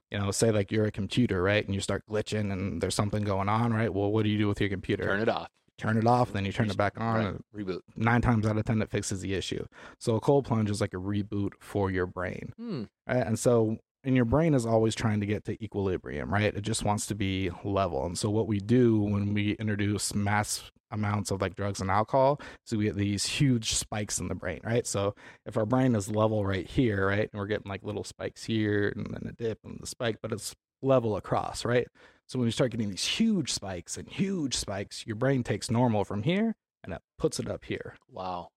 you 0.09 0.17
know, 0.17 0.31
say 0.31 0.51
like 0.51 0.71
you're 0.71 0.85
a 0.85 0.91
computer, 0.91 1.41
right? 1.43 1.63
And 1.65 1.75
you 1.75 1.81
start 1.81 2.03
glitching 2.09 2.51
and 2.51 2.81
there's 2.81 2.95
something 2.95 3.23
going 3.23 3.49
on, 3.49 3.73
right? 3.73 3.93
Well, 3.93 4.11
what 4.11 4.23
do 4.23 4.29
you 4.29 4.37
do 4.37 4.47
with 4.47 4.59
your 4.61 4.69
computer? 4.69 5.03
Turn 5.03 5.19
it 5.21 5.29
off. 5.29 5.47
Turn 5.79 5.97
it 5.97 6.05
off, 6.07 6.31
then 6.33 6.45
you 6.45 6.51
turn 6.51 6.69
it 6.69 6.77
back 6.77 6.93
on. 6.99 7.15
Right. 7.15 7.25
and 7.27 7.43
Reboot. 7.55 7.79
Nine 7.95 8.21
times 8.21 8.45
out 8.45 8.57
of 8.57 8.63
ten, 8.63 8.81
it 8.81 8.89
fixes 8.91 9.21
the 9.21 9.33
issue. 9.33 9.65
So 9.99 10.15
a 10.15 10.19
cold 10.19 10.45
plunge 10.45 10.69
is 10.69 10.79
like 10.81 10.93
a 10.93 10.97
reboot 10.97 11.51
for 11.59 11.89
your 11.91 12.05
brain, 12.05 12.53
Hmm. 12.57 12.83
right? 13.07 13.25
And 13.25 13.37
so, 13.39 13.77
and 14.03 14.15
your 14.15 14.25
brain 14.25 14.53
is 14.53 14.65
always 14.65 14.95
trying 14.95 15.19
to 15.21 15.25
get 15.25 15.45
to 15.45 15.63
equilibrium, 15.63 16.31
right? 16.33 16.53
It 16.55 16.61
just 16.61 16.83
wants 16.83 17.05
to 17.07 17.15
be 17.15 17.49
level. 17.63 18.05
And 18.05 18.17
so, 18.17 18.29
what 18.29 18.47
we 18.47 18.59
do 18.59 18.99
when 19.01 19.33
we 19.33 19.51
introduce 19.53 20.13
mass 20.13 20.71
amounts 20.91 21.31
of 21.31 21.41
like 21.41 21.55
drugs 21.55 21.81
and 21.81 21.89
alcohol, 21.89 22.39
so 22.65 22.77
we 22.77 22.85
get 22.85 22.95
these 22.95 23.25
huge 23.25 23.73
spikes 23.73 24.19
in 24.19 24.27
the 24.27 24.35
brain, 24.35 24.59
right? 24.63 24.85
So 24.85 25.15
if 25.45 25.57
our 25.57 25.65
brain 25.65 25.95
is 25.95 26.09
level 26.09 26.45
right 26.45 26.67
here, 26.69 27.07
right, 27.07 27.29
and 27.31 27.39
we're 27.39 27.47
getting 27.47 27.69
like 27.69 27.83
little 27.83 28.03
spikes 28.03 28.43
here 28.43 28.93
and 28.95 29.07
then 29.07 29.27
a 29.27 29.33
dip 29.33 29.59
and 29.63 29.79
the 29.81 29.87
spike, 29.87 30.17
but 30.21 30.31
it's 30.31 30.53
level 30.81 31.15
across, 31.17 31.65
right? 31.65 31.87
So 32.27 32.37
when 32.39 32.47
you 32.47 32.51
start 32.51 32.71
getting 32.71 32.89
these 32.89 33.05
huge 33.05 33.51
spikes 33.51 33.97
and 33.97 34.07
huge 34.07 34.55
spikes, 34.55 35.05
your 35.07 35.15
brain 35.15 35.43
takes 35.43 35.71
normal 35.71 36.03
from 36.05 36.23
here 36.23 36.55
and 36.83 36.93
it 36.93 37.01
puts 37.17 37.39
it 37.39 37.49
up 37.49 37.63
here, 37.65 37.95
Wow. 38.09 38.49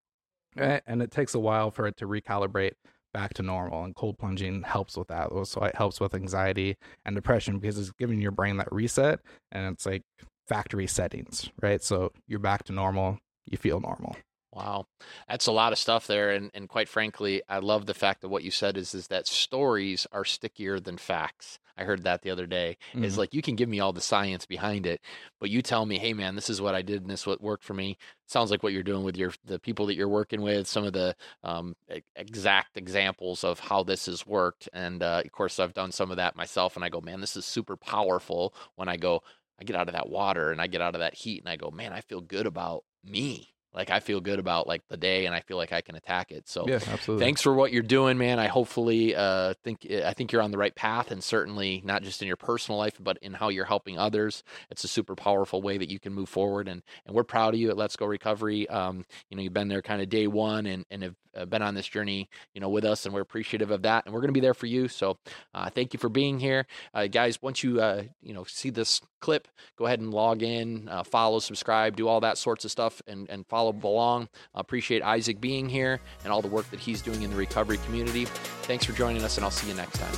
right? 0.56 0.82
And 0.86 1.02
it 1.02 1.10
takes 1.10 1.34
a 1.34 1.40
while 1.40 1.70
for 1.70 1.86
it 1.86 1.96
to 1.98 2.06
recalibrate 2.06 2.72
back 3.16 3.32
to 3.32 3.42
normal. 3.42 3.82
And 3.82 3.94
cold 3.96 4.18
plunging 4.18 4.62
helps 4.62 4.94
with 4.94 5.08
that. 5.08 5.30
So 5.46 5.62
it 5.62 5.74
helps 5.74 6.00
with 6.00 6.14
anxiety 6.14 6.76
and 7.06 7.16
depression 7.16 7.58
because 7.58 7.78
it's 7.78 7.90
giving 7.92 8.20
your 8.20 8.30
brain 8.30 8.58
that 8.58 8.70
reset 8.70 9.20
and 9.52 9.72
it's 9.72 9.86
like 9.86 10.02
factory 10.46 10.86
settings, 10.86 11.48
right? 11.62 11.82
So 11.82 12.12
you're 12.28 12.40
back 12.40 12.64
to 12.64 12.74
normal, 12.74 13.18
you 13.46 13.56
feel 13.56 13.80
normal. 13.80 14.16
Wow, 14.56 14.86
that's 15.28 15.46
a 15.48 15.52
lot 15.52 15.72
of 15.74 15.78
stuff 15.78 16.06
there, 16.06 16.30
and 16.30 16.50
and 16.54 16.66
quite 16.66 16.88
frankly, 16.88 17.42
I 17.46 17.58
love 17.58 17.84
the 17.84 17.92
fact 17.92 18.22
that 18.22 18.30
what 18.30 18.42
you 18.42 18.50
said 18.50 18.78
is 18.78 18.94
is 18.94 19.08
that 19.08 19.26
stories 19.26 20.06
are 20.12 20.24
stickier 20.24 20.80
than 20.80 20.96
facts. 20.96 21.58
I 21.76 21.84
heard 21.84 22.04
that 22.04 22.22
the 22.22 22.30
other 22.30 22.46
day. 22.46 22.78
Is 23.02 23.16
Mhm. 23.16 23.18
like 23.18 23.34
you 23.34 23.42
can 23.42 23.54
give 23.54 23.68
me 23.68 23.80
all 23.80 23.92
the 23.92 24.00
science 24.00 24.46
behind 24.46 24.86
it, 24.86 25.02
but 25.38 25.50
you 25.50 25.60
tell 25.60 25.84
me, 25.84 25.98
hey 25.98 26.14
man, 26.14 26.36
this 26.36 26.48
is 26.48 26.62
what 26.62 26.74
I 26.74 26.80
did 26.80 27.02
and 27.02 27.10
this 27.10 27.20
is 27.20 27.26
what 27.26 27.42
worked 27.42 27.64
for 27.64 27.74
me. 27.74 27.98
Sounds 28.24 28.50
like 28.50 28.62
what 28.62 28.72
you're 28.72 28.82
doing 28.82 29.04
with 29.04 29.14
your 29.18 29.32
the 29.44 29.58
people 29.58 29.84
that 29.86 29.94
you're 29.94 30.08
working 30.08 30.40
with. 30.40 30.66
Some 30.66 30.84
of 30.84 30.94
the 30.94 31.14
um, 31.42 31.76
exact 32.16 32.78
examples 32.78 33.44
of 33.44 33.60
how 33.60 33.82
this 33.82 34.06
has 34.06 34.26
worked, 34.26 34.70
and 34.72 35.02
uh, 35.02 35.20
of 35.22 35.32
course, 35.32 35.58
I've 35.60 35.74
done 35.74 35.92
some 35.92 36.10
of 36.10 36.16
that 36.16 36.34
myself, 36.34 36.76
and 36.76 36.84
I 36.84 36.88
go, 36.88 37.02
man, 37.02 37.20
this 37.20 37.36
is 37.36 37.44
super 37.44 37.76
powerful. 37.76 38.54
When 38.76 38.88
I 38.88 38.96
go, 38.96 39.22
I 39.60 39.64
get 39.64 39.76
out 39.76 39.88
of 39.88 39.94
that 39.94 40.08
water 40.08 40.50
and 40.50 40.62
I 40.62 40.66
get 40.66 40.80
out 40.80 40.94
of 40.94 41.00
that 41.00 41.14
heat, 41.14 41.40
and 41.42 41.48
I 41.50 41.56
go, 41.56 41.70
man, 41.70 41.92
I 41.92 42.00
feel 42.00 42.22
good 42.22 42.46
about 42.46 42.84
me. 43.04 43.55
Like 43.76 43.90
I 43.90 44.00
feel 44.00 44.20
good 44.20 44.38
about 44.38 44.66
like 44.66 44.82
the 44.88 44.96
day, 44.96 45.26
and 45.26 45.34
I 45.34 45.40
feel 45.40 45.58
like 45.58 45.72
I 45.72 45.82
can 45.82 45.94
attack 45.94 46.32
it. 46.32 46.48
So 46.48 46.66
Yeah, 46.66 46.80
absolutely. 46.88 47.24
thanks 47.24 47.42
for 47.42 47.52
what 47.52 47.72
you're 47.72 47.82
doing, 47.82 48.16
man. 48.16 48.38
I 48.38 48.46
hopefully 48.46 49.14
uh, 49.14 49.54
think 49.62 49.86
I 49.90 50.14
think 50.14 50.32
you're 50.32 50.42
on 50.42 50.50
the 50.50 50.58
right 50.58 50.74
path, 50.74 51.10
and 51.10 51.22
certainly 51.22 51.82
not 51.84 52.02
just 52.02 52.22
in 52.22 52.26
your 52.26 52.36
personal 52.36 52.78
life, 52.78 52.94
but 52.98 53.18
in 53.20 53.34
how 53.34 53.50
you're 53.50 53.66
helping 53.66 53.98
others. 53.98 54.42
It's 54.70 54.82
a 54.84 54.88
super 54.88 55.14
powerful 55.14 55.60
way 55.60 55.76
that 55.76 55.90
you 55.90 56.00
can 56.00 56.14
move 56.14 56.28
forward, 56.30 56.68
and 56.68 56.82
and 57.04 57.14
we're 57.14 57.24
proud 57.24 57.54
of 57.54 57.60
you 57.60 57.70
at 57.70 57.76
Let's 57.76 57.96
Go 57.96 58.06
Recovery. 58.06 58.68
Um, 58.68 59.04
you 59.30 59.36
know, 59.36 59.42
you've 59.42 59.52
been 59.52 59.68
there 59.68 59.82
kind 59.82 60.00
of 60.00 60.08
day 60.08 60.26
one, 60.26 60.66
and 60.66 60.86
and 60.90 61.02
have 61.02 61.14
uh, 61.36 61.44
been 61.44 61.62
on 61.62 61.74
this 61.74 61.86
journey, 61.86 62.28
you 62.54 62.60
know, 62.60 62.68
with 62.68 62.84
us, 62.84 63.04
and 63.04 63.14
we're 63.14 63.20
appreciative 63.20 63.70
of 63.70 63.82
that, 63.82 64.06
and 64.06 64.14
we're 64.14 64.20
going 64.20 64.28
to 64.28 64.32
be 64.34 64.40
there 64.40 64.54
for 64.54 64.66
you. 64.66 64.88
So, 64.88 65.18
uh, 65.54 65.68
thank 65.70 65.92
you 65.92 65.98
for 65.98 66.08
being 66.08 66.40
here, 66.40 66.66
uh, 66.94 67.06
guys. 67.08 67.42
Once 67.42 67.62
you 67.62 67.80
uh, 67.80 68.04
you 68.22 68.32
know 68.32 68.44
see 68.44 68.70
this 68.70 69.00
clip, 69.20 69.48
go 69.76 69.86
ahead 69.86 70.00
and 70.00 70.12
log 70.12 70.42
in, 70.42 70.88
uh, 70.88 71.02
follow, 71.02 71.38
subscribe, 71.38 71.96
do 71.96 72.08
all 72.08 72.20
that 72.20 72.38
sorts 72.38 72.64
of 72.64 72.70
stuff, 72.70 73.02
and 73.06 73.28
and 73.28 73.46
follow 73.46 73.65
along. 73.70 74.28
I 74.54 74.60
appreciate 74.60 75.02
Isaac 75.02 75.40
being 75.40 75.68
here 75.68 76.00
and 76.24 76.32
all 76.32 76.42
the 76.42 76.48
work 76.48 76.70
that 76.70 76.80
he's 76.80 77.02
doing 77.02 77.22
in 77.22 77.30
the 77.30 77.36
recovery 77.36 77.78
community. 77.78 78.26
Thanks 78.62 78.84
for 78.84 78.92
joining 78.92 79.22
us, 79.22 79.36
and 79.36 79.44
I'll 79.44 79.50
see 79.50 79.68
you 79.68 79.74
next 79.74 79.98
time. 79.98 80.14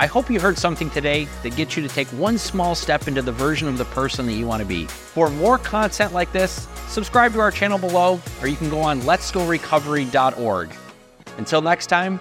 I 0.00 0.06
hope 0.06 0.30
you 0.30 0.38
heard 0.38 0.56
something 0.56 0.90
today 0.90 1.26
that 1.42 1.56
gets 1.56 1.76
you 1.76 1.82
to 1.82 1.92
take 1.92 2.06
one 2.08 2.38
small 2.38 2.76
step 2.76 3.08
into 3.08 3.20
the 3.20 3.32
version 3.32 3.66
of 3.66 3.78
the 3.78 3.84
person 3.86 4.26
that 4.26 4.34
you 4.34 4.46
want 4.46 4.60
to 4.60 4.66
be. 4.66 4.86
For 4.86 5.28
more 5.28 5.58
content 5.58 6.12
like 6.12 6.30
this, 6.30 6.68
subscribe 6.86 7.32
to 7.32 7.40
our 7.40 7.50
channel 7.50 7.78
below, 7.78 8.20
or 8.40 8.46
you 8.46 8.54
can 8.54 8.70
go 8.70 8.80
on 8.80 9.00
letsgorecovery.org. 9.00 10.70
Until 11.38 11.62
next 11.62 11.86
time, 11.88 12.20